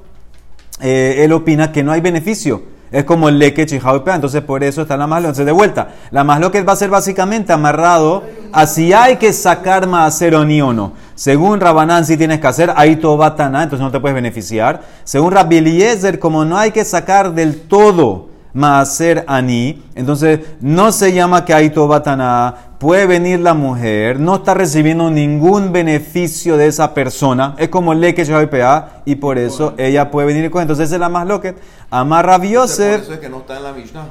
eh, 0.82 1.18
él 1.20 1.32
opina 1.34 1.72
que 1.72 1.84
no 1.84 1.92
hay 1.92 2.02
beneficio. 2.02 2.64
Es 2.92 3.04
como 3.04 3.30
el 3.30 3.38
leque 3.38 3.66
pea, 4.04 4.16
entonces 4.16 4.42
por 4.42 4.64
eso 4.64 4.82
está 4.82 4.98
la 4.98 5.06
maslo. 5.06 5.28
Entonces, 5.28 5.46
de 5.46 5.52
vuelta, 5.52 5.90
la 6.12 6.24
maslo 6.24 6.52
que 6.52 6.64
va 6.64 6.74
a 6.74 6.76
ser 6.76 6.90
básicamente 6.90 7.54
amarrado 7.54 8.24
a 8.52 8.66
si 8.66 8.94
hay 8.94 9.18
que 9.18 9.32
sacar 9.34 9.88
maaser 9.88 10.36
o 10.36 10.46
no. 10.74 10.94
Según 11.16 11.60
Rabanán, 11.60 12.06
si 12.06 12.18
tienes 12.18 12.40
que 12.40 12.48
hacer, 12.48 12.74
ahí 12.76 12.96
todo 12.96 13.18
va 13.18 13.36
entonces 13.64 13.80
no 13.80 13.92
te 13.92 14.00
puedes 14.00 14.16
beneficiar. 14.16 14.82
Según 15.04 15.34
Rabbi 15.34 15.58
Eliezer, 15.58 16.18
como 16.18 16.46
no 16.46 16.58
hay 16.58 16.72
que 16.72 16.86
sacar 16.86 17.34
del 17.34 17.62
todo 17.62 18.29
maaser 18.54 19.24
ani, 19.28 19.84
entonces 19.96 20.40
no 20.62 20.92
se 20.92 21.14
llama 21.14 21.46
que 21.46 21.54
hay 21.54 21.70
tobatana, 21.70 22.56
puede 22.80 23.06
venir 23.06 23.40
la 23.42 23.54
mujer, 23.54 24.20
no 24.20 24.36
está 24.36 24.54
recibiendo 24.54 25.12
ningún 25.12 25.72
beneficio 25.72 26.58
de 26.58 26.68
esa 26.68 26.94
persona, 26.94 27.56
es 27.58 27.70
como 27.70 27.94
le 27.94 28.16
que 28.16 28.26
pea 28.48 29.02
y 29.06 29.16
por 29.16 29.38
eso 29.38 29.74
ella 29.78 30.10
puede 30.10 30.28
venir 30.28 30.50
con 30.50 30.62
entonces 30.62 30.86
esa 30.86 30.96
es 30.96 31.02
la 31.02 31.10
más 31.10 31.28
loca. 31.28 31.54
Amarra. 31.92 32.38
Por 32.38 32.46
eso 32.46 32.84
es 32.84 33.20
que 33.20 33.30
no 33.30 33.40
está 33.40 33.58
en 33.58 33.64
la 33.64 33.74
Mishnah. 33.74 34.06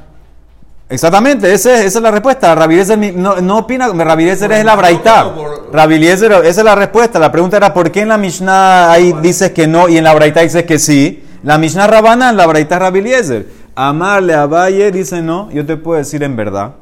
Exactamente, 0.91 1.53
esa, 1.53 1.83
es 1.83 1.95
la 2.01 2.11
respuesta. 2.11 2.55
Rabiezer 2.55 2.99
no, 3.15 3.41
no 3.41 3.59
opina, 3.59 3.89
Rabiezer 3.89 4.51
es 4.53 4.65
la 4.65 4.75
Braita. 4.75 5.35
Rabiezer, 5.73 6.33
esa 6.33 6.61
es 6.61 6.65
la 6.65 6.75
respuesta. 6.75 7.19
La 7.19 7.31
pregunta 7.31 7.59
era 7.59 7.75
¿por 7.75 7.91
qué 7.91 8.01
en 8.01 8.09
la 8.09 8.17
Mishnah 8.19 8.91
ahí 8.91 9.15
dices 9.21 9.53
que 9.53 9.67
no 9.67 9.89
y 9.89 9.99
en 9.99 10.05
la 10.05 10.15
Braita 10.15 10.41
dices 10.41 10.65
que 10.65 10.79
sí? 10.79 11.25
La 11.43 11.59
Mishnah 11.59 11.87
Rabana, 11.87 12.33
la 12.33 12.47
Braita 12.47 12.79
Rabiezer. 12.79 13.47
Amarle 13.81 14.35
a 14.35 14.45
Valle 14.47 14.91
dice 14.91 15.23
no, 15.23 15.53
yo 15.53 15.65
te 15.65 15.77
puedo 15.77 15.99
decir 15.99 16.25
en 16.25 16.35
verdad. 16.35 16.73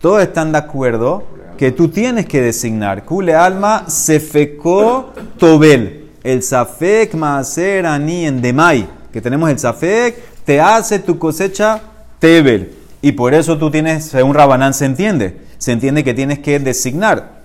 Todos 0.00 0.20
están 0.20 0.50
de 0.50 0.58
acuerdo 0.58 1.22
que 1.56 1.70
tú 1.70 1.86
tienes 1.86 2.26
que 2.26 2.40
designar. 2.40 3.04
Kule 3.04 3.36
alma 3.36 3.84
sefekó 3.86 5.12
tobel. 5.38 6.10
El 6.24 6.42
safek 6.42 7.14
maaser 7.14 7.86
ani 7.86 8.26
en 8.26 8.42
demai. 8.42 8.88
Que 9.12 9.20
tenemos 9.20 9.48
el 9.48 9.60
safek, 9.60 10.16
te 10.44 10.60
hace 10.60 10.98
tu 10.98 11.20
cosecha 11.20 11.82
tebel. 12.18 12.74
Y 13.00 13.12
por 13.12 13.32
eso 13.32 13.56
tú 13.56 13.70
tienes, 13.70 14.06
según 14.06 14.34
Rabanán 14.34 14.74
se 14.74 14.86
entiende, 14.86 15.42
se 15.56 15.70
entiende 15.70 16.02
que 16.02 16.14
tienes 16.14 16.40
que 16.40 16.58
designar. 16.58 17.39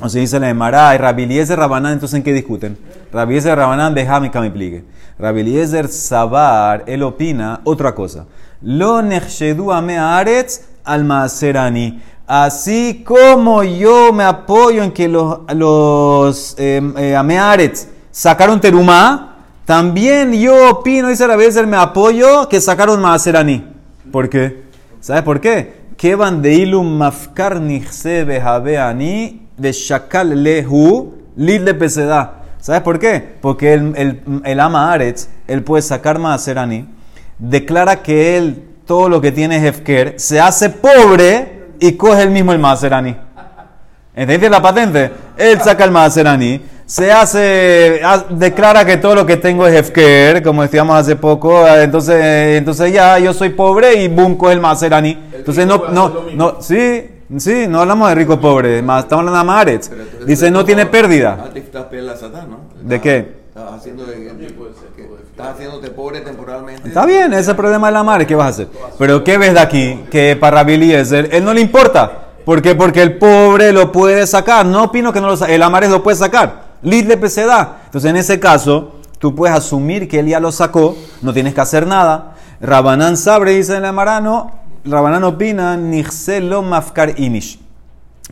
O 0.00 0.08
se 0.08 0.18
dice 0.18 0.40
la 0.40 0.48
Emara, 0.48 0.94
y 0.94 0.98
Rabiliezer 0.98 1.56
Rabanán, 1.56 1.92
entonces 1.92 2.16
¿en 2.16 2.24
qué 2.24 2.32
discuten? 2.32 2.76
Rabiliezer 3.12 3.56
Rabanán, 3.56 3.94
déjame 3.94 4.30
que 4.30 4.40
me 4.40 4.50
plique. 4.50 4.84
Rabiliezer 5.18 5.86
Sabar, 5.86 6.82
él 6.86 7.04
opina 7.04 7.60
otra 7.62 7.94
cosa. 7.94 8.26
Lo 8.60 9.02
nechshedu 9.02 9.70
ame 9.70 9.96
al 9.96 11.04
maaserani. 11.04 12.02
Así 12.26 13.04
como 13.06 13.62
yo 13.62 14.12
me 14.12 14.24
apoyo 14.24 14.82
en 14.82 14.90
que 14.90 15.08
los, 15.08 15.40
los 15.54 16.56
eh, 16.58 16.82
eh 16.96 17.72
sacaron 18.10 18.60
terumá, 18.60 19.36
también 19.64 20.32
yo 20.32 20.70
opino, 20.70 21.08
dice 21.08 21.26
Rabiezer, 21.26 21.66
me 21.66 21.76
apoyo 21.76 22.48
que 22.48 22.60
sacaron 22.60 23.00
maaserani. 23.00 23.64
¿Por 24.10 24.28
qué? 24.28 24.64
¿Sabes 25.00 25.22
por 25.22 25.40
qué? 25.40 25.84
Que 25.96 26.16
van 26.16 26.42
de 26.42 26.54
ilum 26.54 26.96
mafkar 26.96 27.58
ani 27.58 27.78
de 27.80 29.43
shakal 29.58 30.42
lehu 30.42 31.14
lid 31.36 31.68
peseda. 31.76 32.42
¿Sabes 32.60 32.82
por 32.82 32.98
qué? 32.98 33.36
Porque 33.40 33.74
el, 33.74 33.92
el, 33.96 34.42
el 34.44 34.60
ama 34.60 34.92
Aretz, 34.92 35.28
él 35.46 35.62
puede 35.62 35.82
sacar 35.82 36.18
ani, 36.18 36.88
declara 37.38 38.02
que 38.02 38.36
él 38.36 38.62
todo 38.86 39.08
lo 39.08 39.20
que 39.20 39.32
tiene 39.32 39.56
es 39.56 39.64
Hefker, 39.64 40.14
se 40.18 40.40
hace 40.40 40.70
pobre 40.70 41.68
y 41.80 41.92
coge 41.92 42.22
el 42.22 42.30
mismo 42.30 42.52
el 42.52 42.58
Maserani. 42.58 43.16
¿Entiendes 44.14 44.50
la 44.50 44.62
patente? 44.62 45.10
Él 45.36 45.60
saca 45.60 45.84
el 45.84 45.90
Maserani 45.90 46.60
se 46.86 47.10
hace, 47.10 48.02
declara 48.30 48.84
que 48.84 48.98
todo 48.98 49.14
lo 49.14 49.26
que 49.26 49.38
tengo 49.38 49.66
es 49.66 49.74
Hefker, 49.74 50.42
como 50.42 50.62
decíamos 50.62 50.96
hace 50.96 51.16
poco, 51.16 51.66
entonces, 51.66 52.58
entonces 52.58 52.92
ya 52.92 53.18
yo 53.18 53.32
soy 53.32 53.50
pobre 53.50 54.02
y 54.02 54.08
bunco 54.08 54.50
el 54.50 54.60
Maserani. 54.60 55.18
Entonces 55.32 55.66
no, 55.66 55.88
no, 55.88 56.26
no, 56.34 56.60
sí, 56.60 57.10
sí, 57.38 57.66
no 57.68 57.80
hablamos 57.80 58.08
de 58.08 58.14
rico 58.14 58.40
pobre, 58.40 58.82
más, 58.82 59.04
estamos 59.04 59.20
hablando 59.20 59.38
de 59.38 59.44
Maretz. 59.44 59.90
Dice 60.26 60.50
no 60.50 60.64
tiene 60.64 60.86
pérdida. 60.86 61.50
¿De 62.82 63.00
qué? 63.00 63.44
Estás 65.30 65.54
haciéndote 65.54 65.90
pobre 65.90 66.20
temporalmente. 66.20 66.88
Está 66.88 67.04
bien, 67.06 67.32
ese 67.32 67.40
es 67.40 67.48
el 67.48 67.56
problema 67.56 67.88
de 67.88 67.92
la 67.92 68.02
madre, 68.04 68.26
¿qué 68.26 68.34
vas 68.34 68.46
a 68.46 68.48
hacer? 68.50 68.68
Pero 68.98 69.24
¿qué 69.24 69.36
ves 69.38 69.54
de 69.54 69.60
aquí? 69.60 70.04
Que 70.10 70.36
para 70.36 70.62
Billy 70.64 70.92
él 70.92 71.44
no 71.44 71.52
le 71.52 71.60
importa. 71.60 72.24
¿Por 72.44 72.60
qué? 72.60 72.74
Porque 72.74 73.02
el 73.02 73.16
pobre 73.16 73.72
lo 73.72 73.90
puede 73.90 74.26
sacar. 74.26 74.66
No 74.66 74.84
opino 74.84 75.12
que 75.12 75.20
no 75.20 75.28
lo 75.28 75.36
saque. 75.36 75.54
El 75.54 75.62
Amares 75.62 75.90
lo 75.90 76.02
puede 76.02 76.16
sacar. 76.16 76.74
Lid 76.82 77.06
le 77.06 77.16
da. 77.16 77.78
Entonces, 77.86 78.10
en 78.10 78.16
ese 78.16 78.38
caso, 78.38 78.96
tú 79.18 79.34
puedes 79.34 79.56
asumir 79.56 80.06
que 80.06 80.18
él 80.18 80.26
ya 80.26 80.40
lo 80.40 80.52
sacó, 80.52 80.96
no 81.22 81.32
tienes 81.32 81.54
que 81.54 81.62
hacer 81.62 81.86
nada. 81.86 82.34
Rabanán 82.60 83.16
sabre, 83.16 83.52
dice 83.52 83.76
en 83.76 83.82
la 83.82 83.92
Marano, 83.92 84.52
Rabanán 84.84 85.24
opina, 85.24 85.76
Nixelo 85.76 86.62
mafkar 86.62 87.18
inish. 87.18 87.58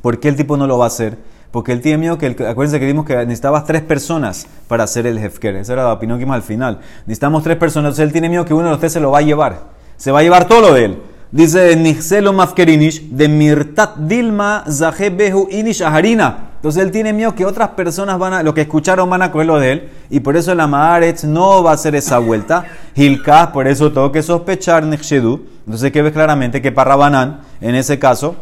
¿Por 0.02 0.20
qué 0.20 0.28
el 0.28 0.36
tipo 0.36 0.56
no 0.56 0.66
lo 0.66 0.78
va 0.78 0.84
a 0.84 0.88
hacer? 0.88 1.16
Porque 1.50 1.72
él 1.72 1.80
tiene 1.80 1.98
miedo 1.98 2.18
que, 2.18 2.26
el- 2.26 2.46
acuérdense 2.46 2.78
que 2.80 2.86
vimos 2.86 3.04
que 3.06 3.14
necesitabas 3.16 3.64
tres 3.64 3.82
personas 3.82 4.46
para 4.68 4.84
hacer 4.84 5.06
el 5.06 5.18
hefker. 5.18 5.56
Esa 5.56 5.74
era 5.74 5.84
la 5.84 5.92
opinión 5.92 6.18
que 6.18 6.24
vimos 6.24 6.36
al 6.36 6.42
final. 6.42 6.80
Necesitamos 7.06 7.42
tres 7.42 7.56
personas, 7.56 7.88
entonces 7.90 8.04
él 8.04 8.12
tiene 8.12 8.28
miedo 8.28 8.44
que 8.44 8.54
uno 8.54 8.64
de 8.64 8.70
los 8.70 8.80
tres 8.80 8.92
se 8.92 9.00
lo 9.00 9.10
va 9.10 9.18
a 9.18 9.22
llevar. 9.22 9.70
Se 9.96 10.10
va 10.10 10.20
a 10.20 10.22
llevar 10.22 10.46
todo 10.48 10.60
lo 10.62 10.74
de 10.74 10.84
él. 10.86 11.02
Dice 11.30 11.74
Nixelo 11.76 12.32
Mafkerinish 12.32 13.08
de 13.10 13.28
Mirtat 13.28 13.96
Dilma 13.96 14.64
Zahebehu 14.70 15.48
Inish 15.50 15.82
Aharina. 15.82 16.51
Entonces 16.62 16.84
él 16.84 16.92
tiene 16.92 17.12
miedo 17.12 17.34
que 17.34 17.44
otras 17.44 17.70
personas 17.70 18.20
van 18.20 18.34
a, 18.34 18.42
lo 18.44 18.54
que 18.54 18.60
escucharon 18.60 19.10
van 19.10 19.20
a 19.20 19.32
coger 19.32 19.48
lo 19.48 19.58
de 19.58 19.72
él. 19.72 19.90
Y 20.10 20.20
por 20.20 20.36
eso 20.36 20.54
la 20.54 20.68
Maaretz 20.68 21.24
no 21.24 21.60
va 21.64 21.72
a 21.72 21.74
hacer 21.74 21.96
esa 21.96 22.20
vuelta. 22.20 22.66
Hilkah, 22.94 23.50
por 23.50 23.66
eso 23.66 23.90
tengo 23.90 24.12
que 24.12 24.22
sospechar 24.22 24.84
Nexhedu. 24.84 25.44
Entonces 25.66 25.90
que 25.90 26.02
ves 26.02 26.12
claramente 26.12 26.62
que 26.62 26.70
para 26.70 26.90
Rabanán, 26.90 27.40
en 27.60 27.74
ese 27.74 27.98
caso, 27.98 28.36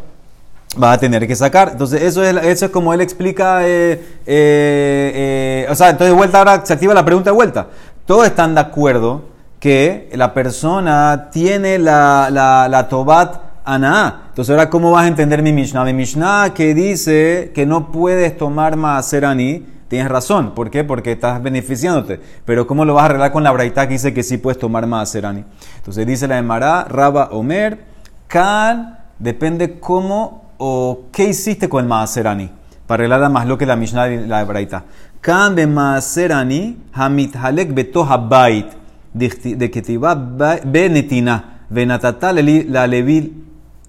va 0.80 0.92
a 0.92 0.98
tener 0.98 1.26
que 1.26 1.34
sacar. 1.34 1.70
Entonces, 1.72 2.02
eso 2.02 2.22
es, 2.22 2.36
eso 2.44 2.66
es 2.66 2.70
como 2.70 2.92
él 2.92 3.00
explica. 3.00 3.66
eh, 3.66 3.92
eh, 3.92 4.02
eh, 4.26 5.66
o 5.70 5.74
sea, 5.74 5.88
entonces, 5.88 6.12
de 6.12 6.18
vuelta 6.18 6.40
ahora 6.40 6.60
se 6.62 6.74
activa 6.74 6.92
la 6.92 7.06
pregunta 7.06 7.30
de 7.30 7.34
vuelta. 7.34 7.68
Todos 8.04 8.26
están 8.26 8.54
de 8.54 8.60
acuerdo 8.60 9.22
que 9.58 10.10
la 10.12 10.34
persona 10.34 11.30
tiene 11.32 11.78
la, 11.78 12.28
la, 12.30 12.68
la 12.68 12.86
Tobat 12.86 13.49
Ana. 13.74 14.22
Entonces, 14.28 14.50
ahora, 14.50 14.70
¿cómo 14.70 14.90
vas 14.90 15.04
a 15.04 15.08
entender 15.08 15.42
mi 15.42 15.52
Mishnah? 15.52 15.84
Mi 15.84 15.92
Mishnah 15.92 16.52
que 16.54 16.74
dice 16.74 17.52
que 17.54 17.66
no 17.66 17.90
puedes 17.92 18.36
tomar 18.36 18.76
Maaser 18.76 19.24
Ani. 19.24 19.66
Tienes 19.88 20.08
razón. 20.08 20.54
¿Por 20.54 20.70
qué? 20.70 20.84
Porque 20.84 21.12
estás 21.12 21.42
beneficiándote. 21.42 22.20
Pero 22.44 22.66
¿cómo 22.66 22.84
lo 22.84 22.94
vas 22.94 23.02
a 23.02 23.06
arreglar 23.06 23.32
con 23.32 23.42
la 23.42 23.50
Braita 23.50 23.86
que 23.88 23.94
dice 23.94 24.14
que 24.14 24.22
sí 24.22 24.38
puedes 24.38 24.58
tomar 24.58 24.86
Maaser 24.86 25.26
Ani? 25.26 25.44
Entonces 25.76 26.06
dice 26.06 26.28
la 26.28 26.38
Emara, 26.38 26.84
Raba 26.84 27.30
Omer, 27.32 27.84
Kan, 28.28 28.98
depende 29.18 29.80
cómo 29.80 30.50
o 30.58 31.06
qué 31.10 31.24
hiciste 31.30 31.68
con 31.68 31.82
el 31.82 31.88
Maaserani. 31.88 32.50
Para 32.86 33.04
arreglar 33.04 33.30
más 33.30 33.46
lo 33.46 33.56
que 33.58 33.66
la 33.66 33.76
Mishnah 33.76 34.08
y 34.08 34.26
la 34.26 34.44
Braita. 34.44 34.84
Kan 35.20 35.54
be 35.54 35.66
Maaserani, 35.66 36.78
Hamit 36.92 37.34
Halek 37.34 37.74
beto 37.74 38.04
habait, 38.04 38.66
de 39.12 39.70
que 39.70 39.82
te 39.82 39.98
va 39.98 40.14
benetina, 40.14 41.66
venatata 41.68 42.32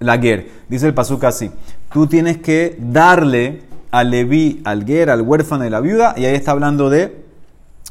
la 0.02 0.16
lager. 0.16 0.50
Dice 0.68 0.88
el 0.88 0.94
pasuk 0.94 1.24
así. 1.24 1.52
Tú 1.94 2.08
tienes 2.08 2.38
que 2.38 2.76
darle 2.80 3.62
al 3.92 4.10
levi, 4.10 4.62
al 4.66 4.86
ger, 4.86 5.10
al 5.10 5.22
huérfano 5.22 5.66
y 5.66 5.70
la 5.70 5.80
viuda, 5.80 6.14
y 6.18 6.26
ahí 6.26 6.36
está 6.36 6.52
hablando 6.52 6.90
de 6.90 7.22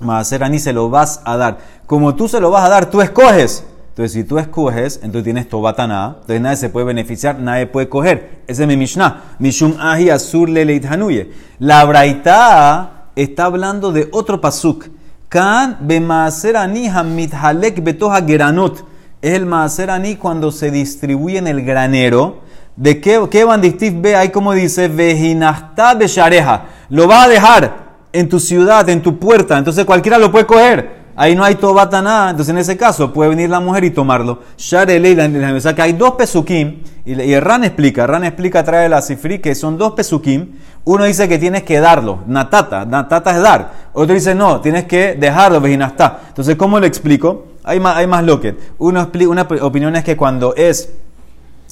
Maaserani 0.00 0.58
se 0.58 0.72
lo 0.72 0.90
vas 0.90 1.20
a 1.24 1.36
dar. 1.36 1.58
Como 1.86 2.14
tú 2.14 2.26
se 2.26 2.40
lo 2.40 2.50
vas 2.50 2.64
a 2.64 2.68
dar, 2.68 2.90
tú 2.90 3.00
escoges. 3.00 3.64
Entonces, 3.90 4.12
si 4.12 4.24
tú 4.24 4.38
escoges, 4.38 4.96
entonces 5.02 5.24
tienes 5.24 5.48
Tobatana, 5.48 6.16
entonces 6.20 6.40
nadie 6.40 6.56
se 6.56 6.70
puede 6.70 6.86
beneficiar, 6.86 7.38
nadie 7.38 7.66
puede 7.66 7.88
coger. 7.88 8.42
Ese 8.46 8.62
es 8.62 8.68
mi 8.68 8.76
Mishnah. 8.76 9.36
Mishum 9.38 9.74
ahi 9.78 10.08
asur 10.08 10.48
le 10.48 10.80
hanuye. 10.88 11.32
La 11.58 11.84
Braita 11.84 13.08
está 13.14 13.44
hablando 13.44 13.92
de 13.92 14.08
otro 14.12 14.40
pasuk. 14.40 14.86
Kan 15.28 15.76
be 15.82 16.00
maaserani 16.00 16.88
hamit 16.88 17.34
halek 17.34 17.84
betoha 17.84 18.22
geranot. 18.22 18.89
El 19.22 19.44
maaserani 19.44 20.16
cuando 20.16 20.50
se 20.50 20.70
distribuye 20.70 21.38
en 21.38 21.46
el 21.46 21.64
granero. 21.64 22.40
¿De 22.76 23.00
qué, 23.00 23.20
qué 23.30 23.44
bandistif 23.44 23.92
ve 23.96 24.16
ahí 24.16 24.30
como 24.30 24.52
dice? 24.52 24.88
Vejinasta 24.88 25.94
de 25.94 26.06
shareja. 26.06 26.64
Lo 26.88 27.06
vas 27.06 27.26
a 27.26 27.28
dejar 27.28 27.90
en 28.12 28.28
tu 28.28 28.40
ciudad, 28.40 28.88
en 28.88 29.02
tu 29.02 29.18
puerta. 29.18 29.58
Entonces 29.58 29.84
cualquiera 29.84 30.18
lo 30.18 30.32
puede 30.32 30.46
coger. 30.46 30.99
Ahí 31.16 31.34
no 31.34 31.44
hay 31.44 31.56
tobata 31.56 32.00
nada. 32.02 32.30
Entonces 32.30 32.50
en 32.50 32.58
ese 32.58 32.76
caso 32.76 33.12
puede 33.12 33.30
venir 33.30 33.50
la 33.50 33.60
mujer 33.60 33.84
y 33.84 33.90
tomarlo. 33.90 34.40
Sharele, 34.56 35.54
o 35.54 35.60
sea 35.60 35.74
que 35.74 35.82
hay 35.82 35.92
dos 35.92 36.12
pesukim. 36.12 36.82
Y, 37.04 37.12
el 37.12 37.40
Ran 37.40 37.64
explica, 37.64 38.06
Ran 38.06 38.24
explica, 38.24 38.64
trae 38.64 38.88
la 38.88 39.02
cifri, 39.02 39.38
que 39.38 39.54
son 39.54 39.78
dos 39.78 39.92
pesukim. 39.92 40.48
Uno 40.84 41.04
dice 41.04 41.28
que 41.28 41.38
tienes 41.38 41.62
que 41.62 41.78
darlo, 41.80 42.20
natata, 42.26 42.84
natata 42.84 43.32
es 43.32 43.42
dar. 43.42 43.72
Otro 43.92 44.14
dice 44.14 44.34
no, 44.34 44.60
tienes 44.60 44.84
que 44.84 45.14
dejarlo, 45.14 45.60
vejinastá. 45.60 46.20
Entonces, 46.28 46.56
¿cómo 46.56 46.80
lo 46.80 46.86
explico? 46.86 47.46
Hay 47.64 47.80
más, 47.80 47.96
hay 47.96 48.06
más 48.06 48.24
lo 48.24 48.40
que. 48.40 48.56
Uno 48.78 49.10
una 49.28 49.42
opinión 49.42 49.96
es 49.96 50.04
que 50.04 50.16
cuando 50.16 50.54
es 50.54 50.90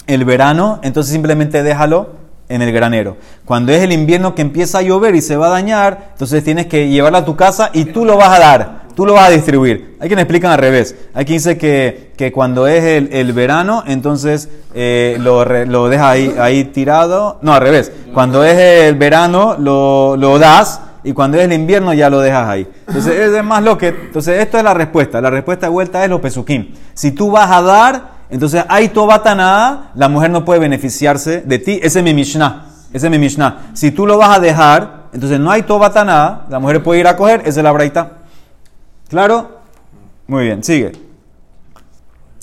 el 0.07 0.25
verano, 0.25 0.81
entonces 0.83 1.13
simplemente 1.13 1.63
déjalo 1.63 2.19
en 2.49 2.63
el 2.63 2.73
granero. 2.73 3.17
Cuando 3.45 3.73
es 3.73 3.83
el 3.83 3.93
invierno 3.93 4.35
que 4.35 4.43
empieza 4.43 4.79
a 4.79 4.83
llover 4.83 5.15
y 5.15 5.21
se 5.21 5.37
va 5.37 5.49
a 5.49 5.51
dañar, 5.51 6.09
entonces 6.13 6.43
tienes 6.43 6.67
que 6.67 6.89
llevarlo 6.89 7.19
a 7.19 7.25
tu 7.25 7.37
casa 7.37 7.71
y 7.73 7.87
tú 7.87 8.05
lo 8.05 8.17
vas 8.17 8.37
a 8.37 8.41
dar, 8.41 8.83
tú 8.99 9.07
lo 9.07 9.13
vas 9.13 9.29
a 9.29 9.31
distribuir. 9.31 9.97
Hay 10.01 10.09
quien 10.09 10.19
explican 10.19 10.51
al 10.51 10.59
revés. 10.59 10.97
Hay 11.15 11.25
quien 11.25 11.37
dice 11.37 11.57
que, 11.57 12.11
que 12.17 12.33
cuando 12.33 12.67
es 12.67 12.83
el, 12.83 13.33
verano, 13.33 13.85
entonces 13.87 14.49
eh, 14.75 15.17
lo, 15.21 15.45
lo 15.45 15.89
deja 15.89 16.11
ahí, 16.11 16.35
ahí 16.37 16.65
tirado. 16.65 17.39
No, 17.41 17.55
al 17.55 17.61
revés. 17.61 17.93
Cuando 18.13 18.43
es 18.43 18.59
el 18.59 18.97
verano, 18.97 19.55
lo, 19.57 20.17
lo 20.17 20.41
das 20.41 20.81
y 21.05 21.13
cuando 21.13 21.39
es 21.39 21.45
el 21.45 21.53
invierno 21.53 21.95
ya 21.95 22.11
lo 22.11 22.19
dejas 22.19 22.49
ahí. 22.49 22.67
Entonces 22.89 23.33
es 23.33 23.45
más 23.45 23.63
lo 23.63 23.79
que... 23.79 23.87
Entonces 23.87 24.43
esto 24.43 24.59
es 24.59 24.65
la 24.65 24.75
respuesta. 24.75 25.21
La 25.21 25.31
respuesta 25.31 25.67
de 25.67 25.71
vuelta 25.71 26.03
es 26.03 26.11
los 26.11 26.21
pesuquín. 26.21 26.75
Si 26.93 27.13
tú 27.13 27.31
vas 27.31 27.53
a 27.53 27.63
dar... 27.63 28.19
Entonces, 28.31 28.63
hay 28.69 28.89
tobatana, 28.89 29.93
la 29.95 30.09
mujer 30.11 30.31
no 30.31 30.45
puede 30.45 30.61
beneficiarse 30.61 31.41
de 31.41 31.59
ti. 31.61 31.81
Ese 31.83 32.01
es 32.01 32.05
mi 32.05 32.13
Mishnah. 32.13 32.67
Ese 32.93 33.07
es 33.07 33.11
mi 33.11 33.19
Mishnah. 33.19 33.71
Si 33.73 33.91
tú 33.91 34.07
lo 34.07 34.19
vas 34.19 34.37
a 34.37 34.41
dejar, 34.41 34.99
entonces 35.13 35.41
no 35.41 35.51
hay 35.51 35.63
tobatana, 35.63 36.43
la 36.51 36.59
mujer 36.59 36.83
puede 36.83 37.01
ir 37.01 37.07
a 37.07 37.17
coger, 37.17 37.41
esa 37.47 37.61
es 37.61 37.65
la 37.65 37.73
braita. 37.73 38.18
¿Claro? 39.09 39.61
Muy 40.27 40.45
bien, 40.45 40.63
sigue. 40.63 40.93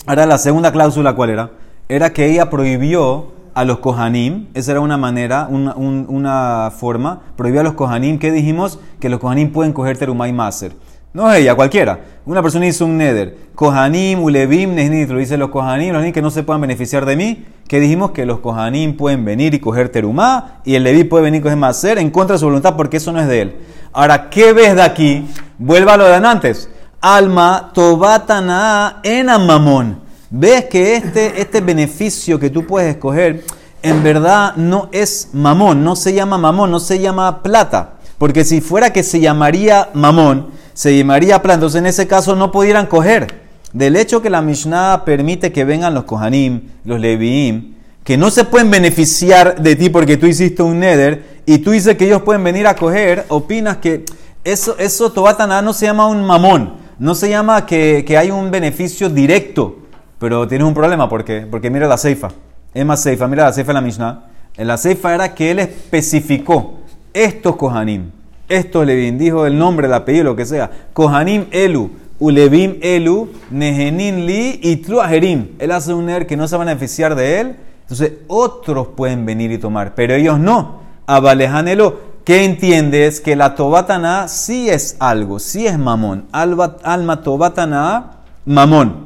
Ahora, 0.08 0.26
la 0.26 0.40
segunda 0.40 0.72
cláusula, 0.72 1.16
¿cuál 1.16 1.30
era? 1.30 1.52
Era 1.88 2.12
que 2.12 2.26
ella 2.26 2.50
prohibió 2.50 3.34
a 3.54 3.64
los 3.66 3.80
kohanim, 3.80 4.48
esa 4.56 4.72
era 4.72 4.82
una 4.82 4.98
manera, 4.98 5.48
una, 5.50 5.76
un, 5.76 6.08
una 6.10 6.72
forma, 6.76 7.22
prohibió 7.36 7.62
a 7.62 7.64
los 7.64 7.74
kohanim, 7.74 8.18
¿qué 8.18 8.32
dijimos? 8.32 8.80
Que 9.00 9.10
los 9.10 9.20
kohanim 9.20 9.52
pueden 9.52 9.74
coger 9.74 9.98
terumay 9.98 10.34
maser. 10.34 10.74
No 11.16 11.32
es 11.32 11.40
ella, 11.40 11.56
cualquiera. 11.56 11.98
Una 12.26 12.42
persona 12.42 12.68
hizo 12.68 12.84
un 12.84 12.98
neder. 12.98 13.38
Kohanim, 13.56 14.22
Ulevim, 14.22 14.76
Nehnit. 14.76 15.10
Lo 15.10 15.18
dicen 15.18 15.40
los 15.40 15.50
Kohanim, 15.50 15.94
los 15.94 16.12
que 16.12 16.22
no 16.22 16.30
se 16.30 16.44
puedan 16.44 16.60
beneficiar 16.60 17.06
de 17.06 17.16
mí. 17.16 17.46
Que 17.70 17.80
dijimos 17.80 18.12
que 18.12 18.26
los 18.26 18.40
Kohanim 18.40 18.98
pueden 18.98 19.24
venir 19.24 19.54
y 19.54 19.60
coger 19.60 19.88
terumá. 19.88 20.60
Y 20.66 20.76
el 20.76 20.84
Leví 20.84 21.06
puede 21.06 21.24
venir 21.24 21.40
y 21.40 21.44
coger 21.44 21.58
maser 21.58 22.00
en 22.00 22.10
contra 22.12 22.34
de 22.34 22.40
su 22.40 22.48
voluntad 22.48 22.76
porque 22.76 22.98
eso 22.98 23.14
no 23.14 23.22
es 23.22 23.30
de 23.30 23.42
él. 23.44 23.56
Ahora, 23.94 24.30
¿qué 24.30 24.52
ves 24.52 24.76
de 24.76 24.82
aquí? 24.82 25.26
Vuelva 25.58 25.94
a 25.94 25.98
lo 25.98 26.04
de 26.04 26.16
antes. 26.16 26.70
Alma, 27.00 27.72
tobatana, 27.74 29.00
enamamón. 29.02 30.02
Ves 30.30 30.66
que 30.66 30.98
este, 30.98 31.40
este 31.40 31.62
beneficio 31.62 32.38
que 32.38 32.50
tú 32.50 32.68
puedes 32.68 32.94
escoger 32.94 33.46
en 33.84 34.04
verdad 34.04 34.58
no 34.58 34.90
es 34.92 35.30
mamón. 35.32 35.82
No 35.82 35.96
se 35.96 36.12
llama 36.12 36.38
mamón, 36.38 36.72
no 36.72 36.82
se 36.82 37.00
llama 37.00 37.42
plata. 37.42 37.94
Porque 38.18 38.44
si 38.44 38.60
fuera 38.60 38.92
que 38.92 39.02
se 39.02 39.22
llamaría 39.22 39.92
mamón, 39.94 40.48
se 40.76 40.96
llamaría 40.96 41.42
plata. 41.42 41.66
En 41.76 41.88
ese 41.88 42.06
caso 42.06 42.36
no 42.36 42.52
pudieran 42.52 42.86
coger. 42.86 43.46
Del 43.74 43.96
hecho 43.96 44.22
que 44.22 44.30
la 44.30 44.44
Mishnah 44.44 45.04
permite 45.04 45.52
que 45.52 45.66
vengan 45.66 45.96
los 45.96 46.04
Kohanim, 46.04 46.70
los 46.84 47.00
Leviim, 47.00 47.74
que 48.04 48.18
no 48.18 48.30
se 48.30 48.46
pueden 48.46 48.70
beneficiar 48.70 49.60
de 49.62 49.76
ti 49.76 49.90
porque 49.90 50.16
tú 50.16 50.28
hiciste 50.28 50.62
un 50.62 50.80
neder 50.80 51.42
y 51.46 51.58
tú 51.58 51.72
dices 51.72 51.98
que 51.98 52.06
ellos 52.06 52.22
pueden 52.22 52.44
venir 52.44 52.68
a 52.68 52.76
coger, 52.76 53.26
opinas 53.30 53.78
que 53.78 54.06
eso, 54.44 54.76
eso 54.78 55.12
Tobatana 55.12 55.62
no 55.62 55.74
se 55.74 55.88
llama 55.88 56.08
un 56.08 56.24
mamón, 56.24 56.76
no 57.00 57.16
se 57.16 57.30
llama 57.30 57.66
que, 57.66 58.06
que 58.08 58.18
hay 58.18 58.32
un 58.32 58.52
beneficio 58.52 59.10
directo, 59.10 59.80
pero 60.20 60.48
tienes 60.48 60.68
un 60.68 60.74
problema, 60.74 61.10
¿por 61.10 61.26
qué? 61.26 61.48
Porque 61.50 61.70
mira 61.70 61.88
la 61.88 61.98
Seifa, 61.98 62.30
es 62.74 62.86
más 62.86 63.02
Seifa, 63.02 63.28
mira 63.28 63.46
la 63.46 63.54
Seifa 63.54 63.72
de 63.72 63.74
la 63.74 63.82
Mishnah. 63.82 64.26
En 64.56 64.68
la 64.68 64.78
Seifa 64.78 65.14
era 65.14 65.34
que 65.34 65.52
él 65.52 65.60
especificó 65.60 66.76
estos 67.14 67.56
Kohanim, 67.56 68.12
estos 68.50 68.86
Levim, 68.86 69.18
dijo 69.18 69.46
el 69.46 69.58
nombre, 69.58 69.88
el 69.88 69.94
apellido, 69.94 70.26
lo 70.26 70.36
que 70.36 70.46
sea, 70.46 70.70
Kohanim 70.94 71.46
Elu, 71.52 71.90
Ulevim 72.20 72.78
Elu, 72.82 73.30
Nehenin 73.52 74.26
Li 74.26 74.60
y 74.62 74.78
Tluajerim. 74.78 75.50
Él 75.60 75.72
hace 75.72 75.94
un 75.94 76.10
er 76.10 76.28
que 76.28 76.38
no 76.38 76.48
se 76.48 76.56
van 76.56 76.68
a 76.68 76.74
beneficiar 76.74 77.16
de 77.16 77.40
él, 77.42 77.56
entonces 77.82 78.14
otros 78.28 78.88
pueden 78.96 79.26
venir 79.26 79.52
y 79.52 79.58
tomar, 79.58 79.96
pero 79.96 80.14
ellos 80.14 80.40
no. 80.40 80.80
Abalejanelo, 81.08 82.00
¿qué 82.24 82.46
entiendes? 82.46 83.22
Que 83.22 83.36
la 83.36 83.56
Tobatana 83.56 84.28
sí 84.28 84.70
es 84.70 84.96
algo, 85.00 85.40
sí 85.40 85.68
es 85.68 85.78
mamón. 85.78 86.26
Alma 86.32 87.22
Tobatana, 87.22 88.12
mamón. 88.46 89.05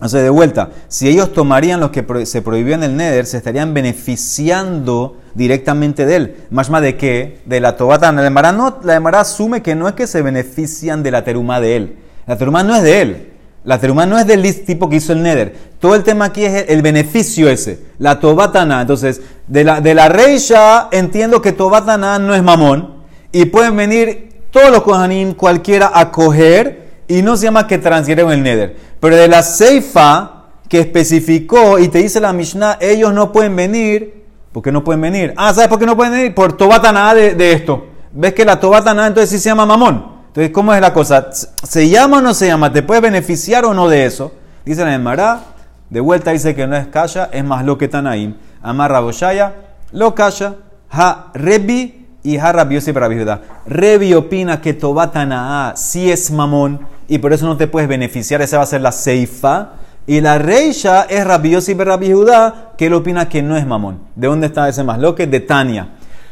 O 0.00 0.08
sea, 0.08 0.22
de 0.22 0.30
vuelta, 0.30 0.70
si 0.86 1.08
ellos 1.08 1.32
tomarían 1.32 1.80
los 1.80 1.90
que 1.90 2.04
se 2.24 2.40
prohibió 2.40 2.74
en 2.74 2.84
el 2.84 2.96
Neder, 2.96 3.26
se 3.26 3.36
estarían 3.36 3.74
beneficiando 3.74 5.16
directamente 5.34 6.06
de 6.06 6.16
él. 6.16 6.36
Más 6.50 6.70
más 6.70 6.82
de 6.82 6.96
qué? 6.96 7.40
De 7.46 7.58
la 7.60 7.76
Tobata. 7.76 8.12
La 8.12 8.24
Emara, 8.24 8.52
no, 8.52 8.78
la 8.84 8.94
Emara 8.94 9.20
asume 9.20 9.60
que 9.60 9.74
no 9.74 9.88
es 9.88 9.94
que 9.94 10.06
se 10.06 10.22
benefician 10.22 11.02
de 11.02 11.10
la 11.10 11.24
teruma 11.24 11.60
de 11.60 11.76
él. 11.76 11.96
La 12.26 12.36
teruma 12.36 12.62
no 12.62 12.76
es 12.76 12.82
de 12.84 13.00
él. 13.00 13.32
La 13.64 13.80
teruma 13.80 14.06
no 14.06 14.18
es 14.18 14.26
del 14.26 14.64
tipo 14.64 14.88
que 14.88 14.96
hizo 14.96 15.12
el 15.12 15.22
Neder. 15.22 15.54
Todo 15.80 15.96
el 15.96 16.04
tema 16.04 16.26
aquí 16.26 16.44
es 16.44 16.66
el 16.68 16.80
beneficio 16.80 17.48
ese. 17.48 17.80
La 17.98 18.20
Tobatana. 18.20 18.80
Entonces, 18.80 19.20
de 19.48 19.64
la, 19.64 19.80
de 19.80 19.94
la 19.94 20.08
Reisha 20.08 20.88
entiendo 20.92 21.42
que 21.42 21.50
Tobatana 21.50 22.20
no 22.20 22.36
es 22.36 22.42
mamón. 22.42 22.98
Y 23.32 23.46
pueden 23.46 23.76
venir 23.76 24.42
todos 24.52 24.70
los 24.70 24.82
Kohanim, 24.82 25.34
cualquiera, 25.34 25.90
a 25.92 26.12
coger 26.12 26.87
y 27.08 27.22
no 27.22 27.36
se 27.36 27.44
llama 27.44 27.66
que 27.66 27.78
transgrieron 27.78 28.30
el 28.30 28.42
neder. 28.42 28.76
Pero 29.00 29.16
de 29.16 29.26
la 29.26 29.42
Seifa 29.42 30.44
que 30.68 30.80
especificó 30.80 31.78
y 31.78 31.88
te 31.88 31.98
dice 31.98 32.20
la 32.20 32.32
Mishnah, 32.32 32.76
ellos 32.80 33.12
no 33.12 33.32
pueden 33.32 33.56
venir, 33.56 34.24
¿por 34.52 34.62
qué 34.62 34.70
no 34.70 34.84
pueden 34.84 35.00
venir? 35.00 35.32
Ah, 35.36 35.52
¿sabes 35.54 35.68
por 35.68 35.78
qué 35.78 35.86
no 35.86 35.96
pueden 35.96 36.12
venir? 36.12 36.34
Por 36.34 36.56
Tobataná 36.56 37.14
de, 37.14 37.34
de 37.34 37.52
esto. 37.52 37.86
¿Ves 38.12 38.34
que 38.34 38.44
la 38.44 38.60
Tobataná 38.60 39.06
entonces 39.06 39.30
sí 39.30 39.38
se 39.38 39.48
llama 39.48 39.64
mamón? 39.64 40.18
Entonces, 40.28 40.52
¿cómo 40.52 40.74
es 40.74 40.80
la 40.80 40.92
cosa? 40.92 41.30
¿Se 41.32 41.88
llama 41.88 42.18
o 42.18 42.20
no 42.20 42.34
se 42.34 42.46
llama? 42.46 42.72
¿Te 42.72 42.82
puedes 42.82 43.02
beneficiar 43.02 43.64
o 43.64 43.72
no 43.72 43.88
de 43.88 44.04
eso? 44.04 44.32
Dice 44.64 44.84
la 44.84 44.94
Emara, 44.94 45.40
de 45.88 46.00
vuelta 46.00 46.32
dice 46.32 46.54
que 46.54 46.66
no 46.66 46.76
es 46.76 46.86
calla, 46.88 47.30
es 47.32 47.42
más 47.42 47.64
lo 47.64 47.78
que 47.78 47.90
ahí. 47.92 48.38
Amarra 48.62 49.00
boshaya, 49.00 49.54
lo 49.92 50.14
calla, 50.14 50.56
ha 50.90 51.30
rebi 51.34 51.97
y 52.22 52.36
ha 52.38 52.52
rabiosi 52.52 52.92
para 52.92 53.08
viuda. 53.08 53.42
Rebi 53.66 54.14
opina 54.14 54.60
que 54.60 54.74
Tobatanaa 54.74 55.76
sí 55.76 56.10
es 56.10 56.30
mamón 56.30 56.80
y 57.08 57.18
por 57.18 57.32
eso 57.32 57.46
no 57.46 57.56
te 57.56 57.66
puedes 57.66 57.88
beneficiar, 57.88 58.42
esa 58.42 58.58
va 58.58 58.64
a 58.64 58.66
ser 58.66 58.80
la 58.80 58.92
seifa. 58.92 59.72
Y 60.06 60.22
la 60.22 60.38
reisha 60.38 61.02
es 61.02 61.22
rabiosi 61.26 61.74
para 61.74 61.98
Judá, 61.98 62.72
que 62.78 62.86
él 62.86 62.94
opina 62.94 63.28
que 63.28 63.42
no 63.42 63.58
es 63.58 63.66
mamón. 63.66 64.00
¿De 64.16 64.26
dónde 64.26 64.46
está 64.46 64.66
ese 64.66 64.82
más? 64.82 64.98
Lo 64.98 65.14
que 65.14 65.26
de 65.26 65.40
Tania. 65.40 65.90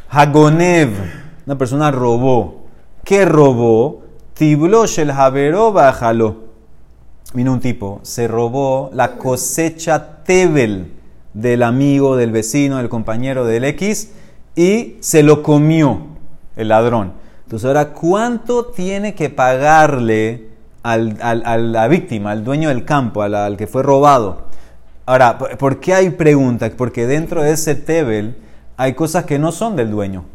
Hagonev, 0.09 0.89
una 1.45 1.57
persona 1.59 1.91
robó. 1.91 2.65
¿Qué 3.03 3.23
robó? 3.23 4.01
Tiblosh 4.33 4.99
el 4.99 5.11
Javero 5.11 5.71
bajalo. 5.71 6.47
Vino 7.35 7.53
un 7.53 7.59
tipo, 7.59 7.99
se 8.01 8.27
robó 8.27 8.89
la 8.93 9.17
cosecha 9.17 10.23
Tebel 10.23 10.93
del 11.35 11.61
amigo, 11.61 12.15
del 12.15 12.31
vecino, 12.31 12.77
del 12.77 12.89
compañero 12.89 13.45
del 13.45 13.63
X 13.65 14.11
y 14.57 14.97
se 14.99 15.23
lo 15.23 15.43
comió 15.43 16.01
el 16.57 16.69
ladrón. 16.69 17.13
Entonces 17.43 17.65
ahora, 17.65 17.93
¿cuánto 17.93 18.65
tiene 18.65 19.13
que 19.13 19.29
pagarle 19.29 20.49
al, 20.83 21.17
a 21.21 21.57
la 21.57 21.87
víctima, 21.87 22.31
al 22.31 22.43
dueño 22.43 22.67
del 22.69 22.83
campo, 22.83 23.21
al, 23.21 23.55
que 23.55 23.67
fue 23.67 23.83
robado? 23.83 24.47
Ahora, 25.05 25.37
¿por 25.37 25.79
qué 25.79 25.93
hay 25.93 26.09
preguntas? 26.09 26.71
Porque 26.75 27.07
dentro 27.07 27.43
de 27.43 27.51
ese 27.51 27.75
Tebel 27.75 28.35
hay 28.75 28.93
cosas 28.95 29.23
que 29.25 29.39
no 29.39 29.53
son 29.53 29.75
del 29.77 29.91
dueño. 29.91 30.25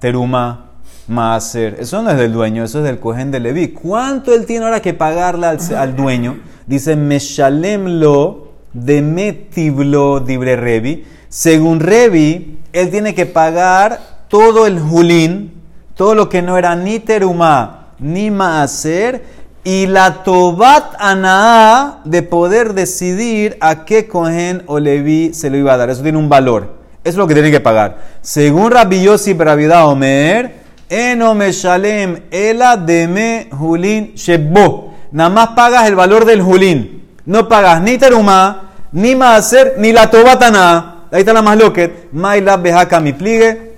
Teruma, 0.00 0.70
Maser. 1.06 1.76
Eso 1.78 2.02
no 2.02 2.10
es 2.10 2.16
del 2.16 2.32
dueño, 2.32 2.64
eso 2.64 2.78
es 2.78 2.84
del 2.84 2.98
cohen 2.98 3.30
de 3.30 3.40
Levi. 3.40 3.68
¿Cuánto 3.68 4.34
él 4.34 4.46
tiene 4.46 4.64
ahora 4.64 4.80
que 4.80 4.94
pagarle 4.94 5.46
al, 5.46 5.94
dueño? 5.94 6.40
Dice, 6.66 6.96
Meshalem 6.96 8.00
lo 8.00 8.45
de 8.76 9.02
Metiblo 9.02 10.20
dibre 10.20 10.56
Revi. 10.56 11.04
Según 11.28 11.80
Revi, 11.80 12.58
él 12.72 12.90
tiene 12.90 13.14
que 13.14 13.26
pagar 13.26 14.26
todo 14.28 14.66
el 14.66 14.78
julín, 14.80 15.62
todo 15.94 16.14
lo 16.14 16.28
que 16.28 16.42
no 16.42 16.58
era 16.58 16.76
ni 16.76 16.98
teruma 16.98 17.92
ni 17.98 18.30
maaser, 18.30 19.24
y 19.64 19.86
la 19.86 20.22
tobat 20.22 20.94
anaa 21.00 22.00
de 22.04 22.22
poder 22.22 22.74
decidir 22.74 23.56
a 23.60 23.84
qué 23.84 24.06
cohen 24.06 24.62
o 24.66 24.78
levi 24.78 25.34
se 25.34 25.50
lo 25.50 25.56
iba 25.56 25.72
a 25.72 25.76
dar. 25.76 25.90
Eso 25.90 26.02
tiene 26.02 26.18
un 26.18 26.28
valor. 26.28 26.76
Eso 27.02 27.14
es 27.14 27.16
lo 27.16 27.26
que 27.26 27.34
tiene 27.34 27.50
que 27.50 27.60
pagar. 27.60 27.98
Según 28.20 28.70
Rabbi 28.70 29.02
Yossi 29.02 29.36
Omer, 29.36 30.66
Eno 30.88 31.34
meshalem 31.34 32.20
ela 32.30 32.76
deme 32.76 33.48
julin 33.50 34.12
shebo. 34.14 34.94
Nada 35.10 35.30
más 35.30 35.48
pagas 35.48 35.88
el 35.88 35.96
valor 35.96 36.26
del 36.26 36.42
julín. 36.42 37.02
No 37.24 37.48
pagas 37.48 37.82
ni 37.82 37.98
teruma, 37.98 38.65
ni 38.96 39.14
maaser, 39.14 39.74
ni 39.76 39.92
la 39.92 40.10
tobatana. 40.10 41.04
Ahí 41.12 41.20
está 41.20 41.34
la 41.34 41.42
más 41.42 41.58
loquet. 41.58 42.08
Maila 42.12 42.56
bejaka 42.56 42.98
mi 42.98 43.12
pligue. 43.12 43.76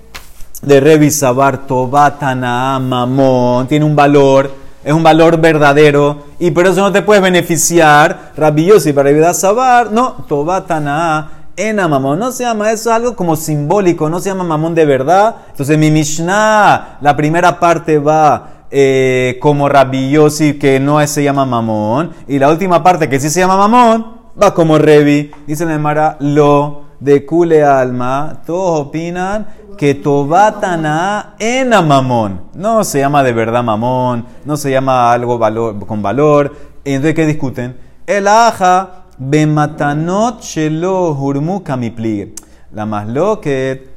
De 0.63 0.79
revisabar 0.79 1.67
tobatana 1.67 2.79
mamón. 2.79 3.67
Tiene 3.67 3.85
un 3.85 3.97
valor. 3.97 4.49
Es 4.85 4.93
un 4.93 5.03
valor 5.03 5.41
verdadero. 5.41 6.23
Y 6.39 6.53
por 6.53 6.67
eso 6.67 6.81
no 6.83 6.93
te 6.93 7.03
puedes 7.03 7.21
beneficiar. 7.21 8.31
Rabiosi 8.37 8.93
para 8.93 9.11
evitar 9.11 9.35
sabar. 9.35 9.91
No, 9.91 10.25
tobatana 10.29 11.31
Ena 11.57 11.89
mamón. 11.89 12.21
No 12.21 12.31
se 12.31 12.45
llama 12.45 12.71
eso 12.71 12.93
algo 12.93 13.17
como 13.17 13.35
simbólico, 13.35 14.09
no 14.09 14.21
se 14.21 14.29
llama 14.29 14.45
mamón 14.45 14.77
de 14.77 14.87
verdad. 14.87 15.35
Entonces 15.51 15.77
mi 15.77 15.91
Mishnah, 15.91 16.99
la 17.01 17.17
primera 17.17 17.59
parte 17.59 17.99
va 17.99 18.51
eh, 18.71 19.37
como 19.41 19.69
Rabbi 19.69 20.17
que 20.61 20.79
no 20.79 21.05
se 21.09 21.25
llama 21.25 21.45
mamón. 21.45 22.13
Y 22.29 22.39
la 22.39 22.51
última 22.51 22.85
parte, 22.85 23.09
que 23.09 23.19
sí 23.19 23.31
se 23.31 23.41
llama 23.41 23.57
mamón, 23.57 24.18
va 24.41 24.55
como 24.55 24.79
Revi. 24.79 25.31
Dice 25.47 25.67
la 25.67 25.79
Mara, 25.79 26.17
lo 26.21 26.83
de 27.01 27.25
Kule 27.27 27.65
Alma. 27.65 28.43
Todos 28.47 28.87
opinan 28.87 29.47
que 29.77 29.95
Tobatana 29.95 31.35
ena 31.39 31.83
mamón. 31.83 32.43
No 32.55 32.85
se 32.85 33.01
llama 33.01 33.23
de 33.23 33.33
verdad 33.33 33.63
mamón, 33.63 34.27
no 34.45 34.57
se 34.57 34.71
llama 34.71 35.13
algo 35.13 35.39
valor, 35.39 35.79
con 35.87 36.03
valor. 36.03 36.55
Entonces, 36.85 37.15
¿qué 37.15 37.27
discuten? 37.27 37.77
El 38.07 38.29
aja 38.29 39.05
Bematanot 39.19 40.43
shelo 40.43 41.11
hurmu 41.13 41.63
kamipli. 41.63 42.35
La 42.73 42.87
más 42.87 43.07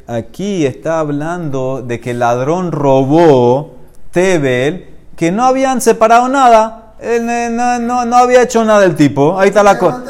aquí 0.07 0.65
está 0.65 0.99
hablando 0.99 1.81
de 1.81 1.99
que 1.99 2.11
el 2.11 2.19
ladrón 2.19 2.71
robó 2.71 3.75
Tebel, 4.11 4.89
que 5.15 5.31
no 5.31 5.43
habían 5.45 5.81
separado 5.81 6.27
nada. 6.27 6.80
No, 7.01 8.05
no, 8.05 8.15
había 8.15 8.43
hecho 8.43 8.63
nada 8.63 8.85
el 8.85 8.95
tipo. 8.95 9.39
Ahí 9.39 9.49
está 9.49 9.63
la 9.63 9.77
cosa. 9.77 10.03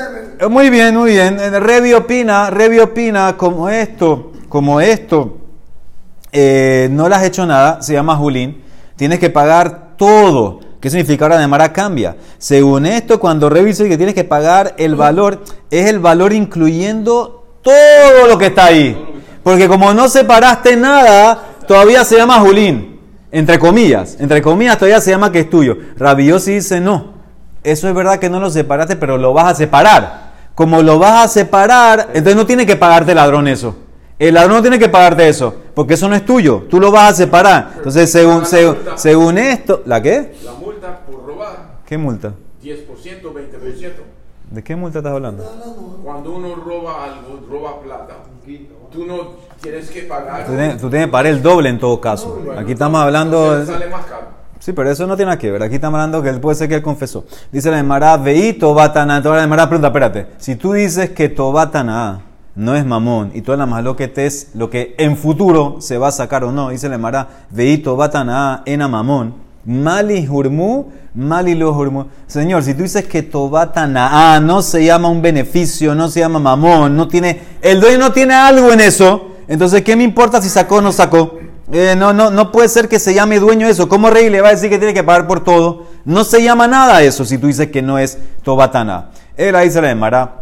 Muy 0.49 0.69
bien, 0.69 0.95
muy 0.95 1.11
bien. 1.11 1.37
Revi 1.37 1.93
opina, 1.93 2.49
Revi 2.49 2.79
opina 2.79 3.37
como 3.37 3.69
esto, 3.69 4.33
como 4.49 4.81
esto. 4.81 5.37
Eh, 6.31 6.87
no 6.91 7.07
le 7.09 7.15
has 7.15 7.23
hecho 7.23 7.45
nada, 7.45 7.81
se 7.81 7.93
llama 7.93 8.15
Julín. 8.15 8.63
Tienes 8.95 9.19
que 9.19 9.29
pagar 9.29 9.95
todo. 9.97 10.59
¿Qué 10.79 10.89
significa 10.89 11.25
ahora 11.25 11.37
de 11.37 11.47
Mara 11.47 11.71
cambia? 11.71 12.15
Según 12.39 12.85
esto, 12.85 13.19
cuando 13.19 13.49
reviso 13.49 13.83
que 13.83 13.97
tienes 13.97 14.15
que 14.15 14.23
pagar 14.23 14.73
el 14.77 14.95
valor, 14.95 15.43
es 15.69 15.87
el 15.87 15.99
valor 15.99 16.33
incluyendo 16.33 17.45
todo 17.61 18.27
lo 18.27 18.37
que 18.37 18.47
está 18.47 18.65
ahí. 18.65 19.23
Porque 19.43 19.67
como 19.67 19.93
no 19.93 20.09
separaste 20.09 20.75
nada, 20.75 21.39
todavía 21.67 22.03
se 22.03 22.17
llama 22.17 22.39
Julín. 22.39 22.99
Entre 23.31 23.59
comillas, 23.59 24.17
entre 24.19 24.41
comillas 24.41 24.77
todavía 24.77 24.99
se 24.99 25.11
llama 25.11 25.31
que 25.31 25.39
es 25.39 25.49
tuyo. 25.49 25.77
Rabiosi 25.97 26.55
dice 26.55 26.81
no. 26.81 27.13
Eso 27.63 27.87
es 27.87 27.95
verdad 27.95 28.19
que 28.19 28.29
no 28.29 28.39
lo 28.39 28.49
separaste, 28.49 28.95
pero 28.95 29.17
lo 29.17 29.33
vas 29.33 29.51
a 29.51 29.55
separar. 29.55 30.31
Como 30.55 30.81
lo 30.81 30.99
vas 30.99 31.25
a 31.25 31.27
separar, 31.27 32.09
entonces 32.09 32.35
no 32.35 32.45
tiene 32.45 32.65
que 32.65 32.75
pagarte 32.75 33.15
ladrón 33.15 33.47
eso. 33.47 33.75
El 34.19 34.33
ladrón 34.35 34.57
no 34.57 34.61
tiene 34.61 34.77
que 34.77 34.89
pagarte 34.89 35.27
eso, 35.29 35.55
porque 35.73 35.93
eso 35.93 36.07
no 36.09 36.15
es 36.15 36.25
tuyo. 36.25 36.65
Tú 36.69 36.79
lo 36.79 36.91
vas 36.91 37.11
a 37.11 37.15
separar. 37.15 37.73
Entonces, 37.77 38.11
según, 38.11 38.43
según, 38.95 39.37
esto, 39.37 39.81
¿la 39.85 40.01
qué? 40.01 40.35
La 40.43 40.53
multa 40.53 40.99
por 41.05 41.25
robar. 41.25 41.79
¿Qué 41.85 41.97
multa? 41.97 42.33
10%, 42.61 42.85
20%. 42.87 43.91
¿De 44.51 44.63
qué 44.63 44.75
multa 44.75 44.99
estás 44.99 45.13
hablando? 45.13 45.43
Cuando 46.03 46.31
uno 46.33 46.55
roba 46.55 47.05
algo, 47.05 47.39
roba 47.49 47.81
plata, 47.81 48.17
tú 48.91 49.05
no 49.05 49.29
tienes 49.61 49.89
que 49.89 50.01
pagar. 50.03 50.45
Tú 50.45 50.89
tienes, 50.89 51.05
que 51.05 51.11
pagar 51.11 51.27
el 51.27 51.41
doble 51.41 51.69
en 51.69 51.79
todo 51.79 51.99
caso. 51.99 52.41
Aquí 52.57 52.73
estamos 52.73 53.01
hablando. 53.01 53.65
Sale 53.65 53.87
más 53.87 54.05
caro. 54.05 54.41
Sí, 54.59 54.73
pero 54.73 54.91
eso 54.91 55.07
no 55.07 55.15
tiene 55.15 55.31
nada 55.31 55.39
que 55.39 55.49
ver. 55.49 55.63
Aquí 55.63 55.75
estamos 55.75 55.97
hablando 55.97 56.21
que 56.21 56.29
él 56.29 56.39
puede 56.39 56.55
ser 56.55 56.69
que 56.69 56.75
él 56.75 56.81
confesó. 56.83 57.25
Dice 57.51 57.71
la 57.71 57.79
Emara, 57.79 58.17
veí 58.17 58.53
Tobatana. 58.53 59.17
Ahora 59.17 59.37
la 59.37 59.43
Emara 59.43 59.67
pregunta, 59.67 59.87
espérate. 59.87 60.27
Si 60.37 60.55
tú 60.55 60.73
dices 60.73 61.09
que 61.11 61.29
Tobatana 61.29 62.21
no 62.55 62.75
es 62.75 62.85
mamón 62.85 63.31
y 63.33 63.41
toda 63.41 63.57
la 63.57 63.65
más 63.65 63.83
lo 63.83 63.95
que 63.95 64.07
te 64.07 64.25
es 64.25 64.51
lo 64.53 64.69
que 64.69 64.93
en 64.97 65.15
futuro 65.15 65.77
se 65.79 65.97
va 65.97 66.09
a 66.09 66.11
sacar 66.11 66.43
o 66.43 66.51
no. 66.51 66.69
Dice 66.69 66.89
la 66.89 66.95
Emara, 66.95 67.27
veito 67.49 67.95
batana 67.95 68.61
ena 68.65 68.87
mamón. 68.87 69.50
Mali 69.65 70.27
hurmu, 70.27 70.85
mali 71.15 71.55
lo 71.55 71.71
hurmu. 71.71 72.05
Señor, 72.27 72.63
si 72.63 72.73
tú 72.73 72.83
dices 72.83 73.05
que 73.05 73.21
tobatana 73.21 74.39
no 74.39 74.61
se 74.61 74.83
llama 74.83 75.09
un 75.09 75.21
beneficio, 75.21 75.93
no 75.93 76.09
se 76.09 76.21
llama 76.21 76.39
mamón, 76.39 76.95
no 76.95 77.07
tiene, 77.07 77.39
el 77.61 77.79
dueño 77.79 77.99
no 77.99 78.11
tiene 78.11 78.33
algo 78.33 78.71
en 78.73 78.81
eso, 78.81 79.27
entonces 79.47 79.83
¿qué 79.83 79.95
me 79.95 80.03
importa 80.03 80.41
si 80.41 80.49
sacó 80.49 80.77
o 80.77 80.81
no 80.81 80.91
sacó? 80.91 81.37
Eh, 81.71 81.95
no, 81.97 82.11
no, 82.11 82.31
no 82.31 82.51
puede 82.51 82.67
ser 82.67 82.89
que 82.89 82.99
se 82.99 83.13
llame 83.13 83.39
dueño 83.39 83.67
eso. 83.67 83.87
¿Cómo 83.87 84.09
rey 84.09 84.29
le 84.29 84.41
va 84.41 84.49
a 84.49 84.51
decir 84.51 84.69
que 84.69 84.77
tiene 84.77 84.93
que 84.93 85.03
pagar 85.03 85.25
por 85.27 85.43
todo? 85.43 85.85
No 86.03 86.23
se 86.25 86.43
llama 86.43 86.67
nada 86.67 87.01
eso 87.01 87.23
si 87.23 87.37
tú 87.37 87.47
dices 87.47 87.67
que 87.67 87.81
no 87.81 87.97
es 87.97 88.17
tobatana. 88.43 89.11
Él 89.37 89.55
ahí 89.55 89.71
se 89.71 89.81
la 89.81 89.91
Emara. 89.91 90.37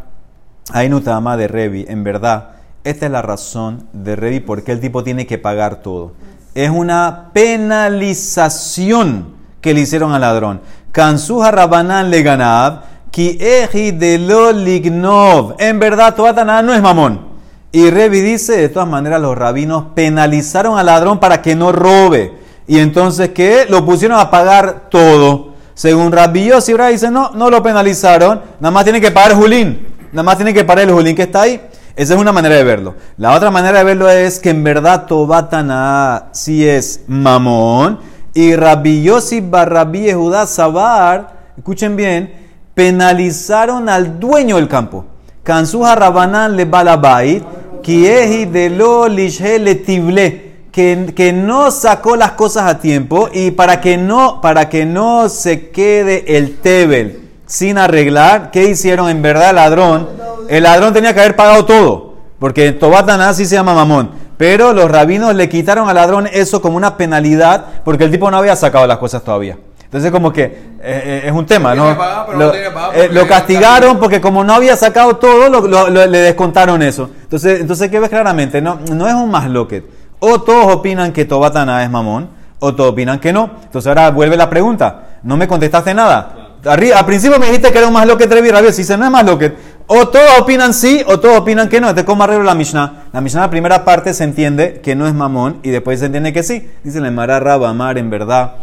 Ainutama 0.72 1.36
de 1.36 1.48
Revi, 1.48 1.86
en 1.90 2.04
verdad, 2.04 2.52
esta 2.84 3.08
es 3.08 3.12
la 3.12 3.24
razón 3.24 3.88
de 3.92 4.16
Revi 4.16 4.40
por 4.40 4.64
qué 4.64 4.72
el 4.72 4.80
tipo 4.80 5.04
tiene 5.04 5.26
que 5.26 5.40
pagar 5.40 5.82
todo. 5.82 6.14
Es 6.60 6.70
una 6.70 7.30
penalización 7.32 9.28
que 9.62 9.74
le 9.74 9.80
hicieron 9.80 10.12
al 10.12 10.20
ladrón. 10.20 10.60
Rabanán 10.94 12.10
le 12.10 12.22
ganab, 12.22 12.82
ki 13.12 13.38
eji 13.40 13.92
de 13.92 14.18
lignov. 14.18 15.56
En 15.58 15.80
verdad, 15.80 16.16
Tobatana 16.16 16.62
no 16.62 16.74
es 16.74 16.82
mamón. 16.82 17.30
Y 17.72 17.90
Revi 17.90 18.20
dice, 18.20 18.58
de 18.58 18.68
todas 18.68 18.90
maneras, 18.90 19.22
los 19.22 19.38
rabinos 19.38 19.86
penalizaron 19.96 20.78
al 20.78 20.88
ladrón 20.88 21.22
para 21.22 21.42
que 21.42 21.56
no 21.56 21.72
robe. 21.72 22.34
Y 22.68 22.80
entonces, 22.80 23.30
¿qué? 23.30 23.66
Lo 23.70 23.86
pusieron 23.86 24.20
a 24.20 24.30
pagar 24.30 24.90
todo. 24.90 25.54
Según 25.76 26.12
Rabbi 26.12 26.48
Yossi, 26.48 26.74
dice, 26.92 27.10
no, 27.10 27.32
no 27.36 27.50
lo 27.50 27.64
penalizaron, 27.64 28.42
nada 28.60 28.72
más 28.72 28.84
tiene 28.84 29.00
que 29.00 29.12
pagar 29.12 29.34
Julín. 29.34 29.88
Nada 30.12 30.24
más 30.24 30.36
tiene 30.36 30.54
que 30.54 30.66
parar 30.66 30.90
el 30.90 30.94
julín 30.94 31.16
que 31.16 31.24
está 31.24 31.44
ahí. 31.44 31.62
Esa 32.00 32.14
es 32.14 32.22
una 32.22 32.32
manera 32.32 32.56
de 32.56 32.64
verlo. 32.64 32.96
La 33.18 33.36
otra 33.36 33.52
manera 33.52 33.80
de 33.80 33.84
verlo 33.84 34.10
es 34.10 34.40
que 34.40 34.52
en 34.52 34.64
verdad 34.64 35.06
Tobatana 35.06 36.30
sí 36.32 36.66
es 36.66 37.02
mamón. 37.08 38.00
Y 38.34 38.56
Rabbi 38.56 39.04
Yossi 39.04 39.42
Barrabí 39.42 40.10
Judá 40.14 40.48
Sabar 40.48 41.52
escuchen 41.58 41.98
bien, 41.98 42.34
penalizaron 42.74 43.90
al 43.90 44.18
dueño 44.18 44.56
del 44.56 44.70
campo. 44.70 45.08
Kansuja 45.44 45.94
Rabanán 45.94 46.56
le 46.56 46.64
balabait, 46.64 47.44
kiehi 47.84 48.46
de 48.46 48.70
lo 48.70 49.10
le 49.10 49.76
tible, 49.76 50.54
que, 50.72 51.12
que 51.14 51.34
no 51.34 51.70
sacó 51.70 52.16
las 52.16 52.32
cosas 52.32 52.64
a 52.68 52.80
tiempo 52.80 53.28
y 53.34 53.52
para 53.52 53.82
que 53.82 53.98
no, 53.98 54.40
para 54.40 54.70
que 54.70 54.86
no 54.86 55.28
se 55.28 55.70
quede 55.70 56.38
el 56.38 56.60
tebel 56.60 57.30
sin 57.50 57.80
arreglar, 57.80 58.52
¿qué 58.52 58.70
hicieron? 58.70 59.10
En 59.10 59.24
verdad 59.24 59.56
ladrón, 59.56 60.08
el 60.50 60.64
ladrón 60.64 60.94
tenía 60.94 61.14
que 61.14 61.20
haber 61.22 61.36
pagado 61.36 61.66
todo, 61.66 62.16
porque 62.40 62.72
Tobatana 62.72 63.34
sí 63.34 63.46
se 63.46 63.56
llama 63.56 63.74
mamón. 63.74 64.12
Pero 64.38 64.72
los 64.74 64.90
rabinos 64.90 65.36
le 65.36 65.50
quitaron 65.50 65.90
al 65.90 65.96
ladrón 65.96 66.28
eso 66.32 66.62
como 66.62 66.78
una 66.78 66.96
penalidad, 66.96 67.66
porque 67.84 68.06
el 68.06 68.12
tipo 68.12 68.32
no 68.32 68.38
había 68.38 68.56
sacado 68.56 68.88
las 68.88 68.98
cosas 68.98 69.22
todavía. 69.24 69.58
Entonces 69.84 70.12
como 70.12 70.32
que 70.32 70.44
eh, 70.44 70.52
eh, 70.82 71.22
es 71.26 71.32
un 71.32 71.46
tema, 71.46 71.74
¿no? 71.76 71.98
pagar, 71.98 72.30
lo, 72.38 72.46
no 72.48 72.54
eh, 72.94 73.10
lo 73.12 73.28
castigaron 73.28 73.98
porque 74.00 74.22
como 74.22 74.44
no 74.44 74.54
había 74.54 74.76
sacado 74.78 75.18
todo, 75.18 75.50
lo- 75.50 75.68
lo- 75.68 75.90
lo- 75.90 76.06
le 76.06 76.18
descontaron 76.20 76.82
eso. 76.84 77.10
Entonces, 77.24 77.60
entonces 77.60 77.90
¿qué 77.90 78.00
ves 78.00 78.10
claramente? 78.10 78.62
No, 78.62 78.80
no 78.94 79.08
es 79.08 79.14
un 79.16 79.30
más 79.32 79.50
loquet. 79.50 79.84
O 80.20 80.42
todos 80.42 80.74
opinan 80.76 81.12
que 81.12 81.26
Tobatana 81.26 81.84
es 81.84 81.90
mamón, 81.90 82.30
o 82.60 82.74
todos 82.76 82.92
opinan 82.92 83.20
que 83.20 83.34
no. 83.34 83.50
Entonces 83.64 83.88
ahora 83.88 84.12
vuelve 84.12 84.38
la 84.38 84.50
pregunta. 84.50 85.18
No 85.24 85.36
me 85.38 85.48
contestaste 85.48 85.94
nada. 85.94 86.36
Arri- 86.64 86.94
al 86.94 87.06
principio 87.06 87.40
me 87.40 87.48
dijiste 87.48 87.72
que 87.72 87.78
era 87.80 87.88
un 87.88 87.94
más 87.94 88.06
loquet 88.06 88.32
Revi 88.32 88.52
Rabio. 88.52 88.72
Si 88.72 88.84
dice 88.84 88.96
no 88.96 89.06
es 89.06 89.12
más 89.12 89.26
loquet. 89.26 89.58
O 89.92 90.08
todos 90.08 90.40
opinan 90.40 90.72
sí, 90.76 91.02
o 91.08 91.20
todos 91.20 91.40
opinan 91.40 91.68
que 91.68 91.82
no. 91.82 91.88
Entonces, 91.88 92.06
¿cómo 92.06 92.24
arreglo 92.24 92.44
la 92.44 92.54
Mishnah? 92.54 93.06
La 93.12 93.22
Mishnah, 93.22 93.42
la 93.42 93.50
primera 93.50 93.84
parte 93.84 94.14
se 94.14 94.24
entiende 94.24 94.82
que 94.84 94.96
no 94.96 95.08
es 95.08 95.16
mamón 95.16 95.62
y 95.64 95.72
después 95.72 96.00
se 96.00 96.06
entiende 96.06 96.32
que 96.32 96.44
sí. 96.44 96.70
Dice 96.84 97.02
la 97.02 97.10
Mara 97.10 97.40
Rabamar, 97.40 97.98
en 97.98 98.12
verdad. 98.12 98.54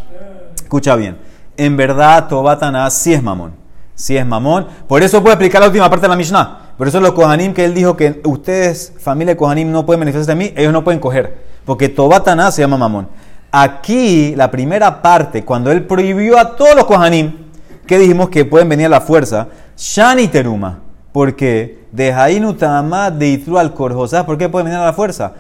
Escucha 0.55 0.95
bien. 0.95 1.19
En 1.57 1.77
verdad, 1.77 2.29
Tobatana 2.29 2.89
sí 2.91 3.12
es 3.12 3.25
mamón. 3.25 3.55
Sí 3.97 4.17
es 4.17 4.25
mamón. 4.25 4.69
Por 4.87 5.03
eso 5.03 5.21
puedo 5.21 5.33
explicar 5.33 5.61
la 5.62 5.67
última 5.67 5.91
parte 5.91 6.03
de 6.03 6.11
la 6.11 6.17
Mishnah. 6.17 6.75
Por 6.79 6.87
eso 6.87 7.01
los 7.01 7.11
Kohanim 7.11 7.53
que 7.53 7.65
él 7.65 7.75
dijo 7.75 7.97
que 7.97 8.21
ustedes, 8.23 8.93
familia 8.97 9.35
de 9.35 9.37
Kohanim, 9.37 9.73
no 9.73 9.85
pueden 9.85 9.99
beneficiarse 9.99 10.31
de 10.31 10.37
mí, 10.37 10.55
ellos 10.57 10.73
no 10.73 10.85
pueden 10.85 11.01
coger. 11.01 11.39
Porque 11.65 11.89
Tobatana 11.89 12.53
se 12.53 12.62
llama 12.62 12.77
mamón. 12.77 13.09
Aquí, 13.51 14.37
la 14.37 14.49
primera 14.49 15.03
parte, 15.03 15.45
cuando 15.45 15.73
él 15.73 15.87
prohibió 15.87 16.39
a 16.39 16.55
todos 16.55 16.77
los 16.77 16.85
Kohanim, 16.85 17.33
que 17.85 17.99
dijimos 17.99 18.29
que 18.29 18.45
pueden 18.45 18.69
venir 18.69 18.87
a 18.87 18.91
la 18.91 19.01
fuerza, 19.01 19.49
Shani 19.77 20.29
Teruma. 20.29 20.86
Porque 21.16 21.79
de 21.92 22.12
Jainu 22.12 22.52
Tamá 22.52 23.11
de 23.11 23.29
Itru 23.29 23.57
al 23.57 23.72
Korjo. 23.72 24.07
¿Sabes 24.07 24.26
por 24.26 24.37
qué 24.37 24.50
pueden 24.50 24.66
venir 24.66 24.79
a 24.79 24.85
la 24.85 24.92
fuerza? 24.92 25.33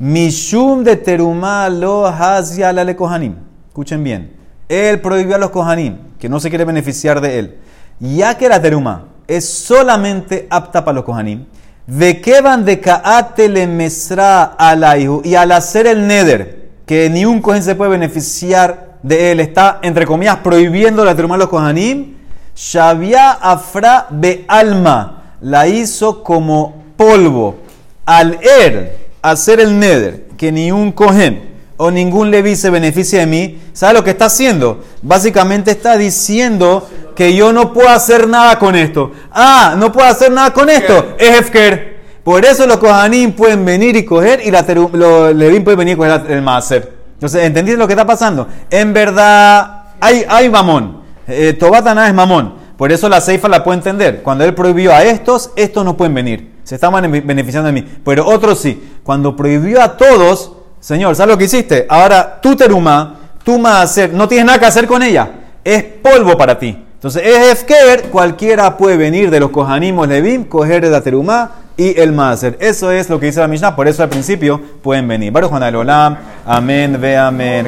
Mishum 0.00 0.82
de 0.82 0.96
Teruma 0.96 1.68
lo 1.68 2.08
hazia 2.08 2.72
la 2.72 2.82
le 2.82 2.96
Kohanim. 2.96 3.36
Escuchen 3.68 4.02
bien. 4.02 4.32
Él 4.68 5.00
prohibió 5.00 5.36
a 5.36 5.38
los 5.38 5.50
Kohanim, 5.50 5.96
que 6.18 6.28
no 6.28 6.40
se 6.40 6.48
quiere 6.48 6.64
beneficiar 6.64 7.20
de 7.20 7.38
él. 7.38 7.58
Ya 8.00 8.36
que 8.36 8.48
la 8.48 8.60
Teruma 8.60 9.04
es 9.28 9.48
solamente 9.48 10.48
apta 10.50 10.84
para 10.84 10.96
los 10.96 11.04
Kohanim, 11.04 11.44
de 11.86 12.20
que 12.20 12.40
van 12.40 12.64
de 12.64 12.80
Kaate 12.80 13.48
le 13.48 13.68
mesra 13.68 14.42
alaihu, 14.42 15.22
y 15.24 15.36
al 15.36 15.52
hacer 15.52 15.86
el 15.86 16.04
neder, 16.08 16.70
que 16.84 17.08
ni 17.08 17.24
un 17.24 17.40
Kohen 17.40 17.62
se 17.62 17.76
puede 17.76 17.92
beneficiar 17.92 18.98
de 19.04 19.30
él, 19.30 19.38
está, 19.38 19.78
entre 19.82 20.04
comillas, 20.04 20.38
prohibiendo 20.38 21.04
la 21.04 21.14
Teruma 21.14 21.36
a 21.36 21.38
los 21.38 21.48
Kohanim, 21.48 22.21
Shavia 22.54 23.32
Afra 23.32 24.06
be 24.10 24.44
alma, 24.48 25.22
la 25.40 25.66
hizo 25.66 26.22
como 26.22 26.82
polvo. 26.96 27.56
Al 28.04 28.38
er, 28.42 28.98
hacer 29.22 29.60
el 29.60 29.78
neder, 29.78 30.26
que 30.36 30.52
ni 30.52 30.70
un 30.72 30.92
Kohen 30.92 31.50
o 31.76 31.90
ningún 31.90 32.30
Leví 32.30 32.54
se 32.54 32.70
beneficia 32.70 33.20
de 33.20 33.26
mí, 33.26 33.60
¿sabe 33.72 33.94
lo 33.94 34.04
que 34.04 34.10
está 34.10 34.26
haciendo? 34.26 34.84
Básicamente 35.02 35.70
está 35.72 35.96
diciendo 35.96 36.88
que 37.16 37.34
yo 37.34 37.52
no 37.52 37.72
puedo 37.72 37.88
hacer 37.88 38.28
nada 38.28 38.58
con 38.58 38.76
esto. 38.76 39.12
Ah, 39.32 39.74
no 39.76 39.90
puedo 39.90 40.06
hacer 40.06 40.30
nada 40.30 40.52
con 40.52 40.68
esto. 40.70 41.16
Es 41.18 41.40
Hefker. 41.40 41.92
Por 42.22 42.44
eso 42.44 42.66
los 42.66 42.76
Kohanim 42.76 43.32
pueden 43.32 43.64
venir 43.64 43.96
y 43.96 44.04
coger 44.04 44.40
y 44.44 44.50
la 44.52 44.64
teru- 44.64 44.92
los 44.92 45.34
Leví 45.34 45.58
pueden 45.60 45.78
venir 45.78 45.94
y 45.94 45.96
coger 45.96 46.22
el 46.28 46.40
Maaser. 46.42 46.92
Entonces, 47.14 47.42
¿entendiste 47.44 47.78
lo 47.78 47.86
que 47.88 47.94
está 47.94 48.06
pasando? 48.06 48.46
En 48.70 48.92
verdad, 48.92 49.86
hay, 50.00 50.24
hay 50.28 50.48
mamón. 50.48 51.01
Eh, 51.28 51.52
Tobatana 51.54 52.06
es 52.08 52.14
mamón. 52.14 52.54
Por 52.76 52.90
eso 52.90 53.08
la 53.08 53.20
Seifa 53.20 53.48
la 53.48 53.62
puede 53.62 53.78
entender. 53.78 54.22
Cuando 54.22 54.44
él 54.44 54.54
prohibió 54.54 54.92
a 54.92 55.02
estos, 55.04 55.50
estos 55.56 55.84
no 55.84 55.96
pueden 55.96 56.14
venir. 56.14 56.52
Se 56.64 56.74
están 56.76 56.92
bene- 56.92 57.20
beneficiando 57.20 57.66
de 57.66 57.72
mí. 57.80 57.86
Pero 58.04 58.26
otros 58.26 58.58
sí. 58.60 58.82
Cuando 59.02 59.36
prohibió 59.36 59.80
a 59.82 59.96
todos, 59.96 60.52
Señor, 60.80 61.14
¿sabes 61.14 61.32
lo 61.34 61.38
que 61.38 61.44
hiciste? 61.44 61.86
Ahora 61.88 62.40
tu 62.40 62.56
teruma, 62.56 63.16
tu 63.44 63.58
maaser, 63.58 64.12
no 64.12 64.26
tienes 64.26 64.46
nada 64.46 64.58
que 64.58 64.66
hacer 64.66 64.86
con 64.86 65.02
ella. 65.02 65.30
Es 65.64 65.82
polvo 65.84 66.36
para 66.36 66.58
ti. 66.58 66.76
Entonces, 66.94 67.22
es 67.24 67.52
Efker, 67.52 68.04
cualquiera 68.10 68.76
puede 68.76 68.96
venir 68.96 69.28
de 69.30 69.40
los 69.40 69.50
Kohanimos 69.50 70.06
Levim, 70.06 70.44
coger 70.44 70.84
la 70.84 71.00
teruma 71.00 71.50
y 71.76 71.98
el 72.00 72.12
maaser. 72.12 72.56
Eso 72.60 72.92
es 72.92 73.08
lo 73.10 73.18
que 73.18 73.26
dice 73.26 73.40
la 73.40 73.48
Mishnah. 73.48 73.74
Por 73.74 73.88
eso 73.88 74.04
al 74.04 74.08
principio 74.08 74.60
pueden 74.82 75.08
venir. 75.08 75.32
Baruch 75.32 75.50
Juan 75.50 75.74
Olam. 75.74 76.16
Amén, 76.46 76.96
ve 77.00 77.16
amén. 77.16 77.60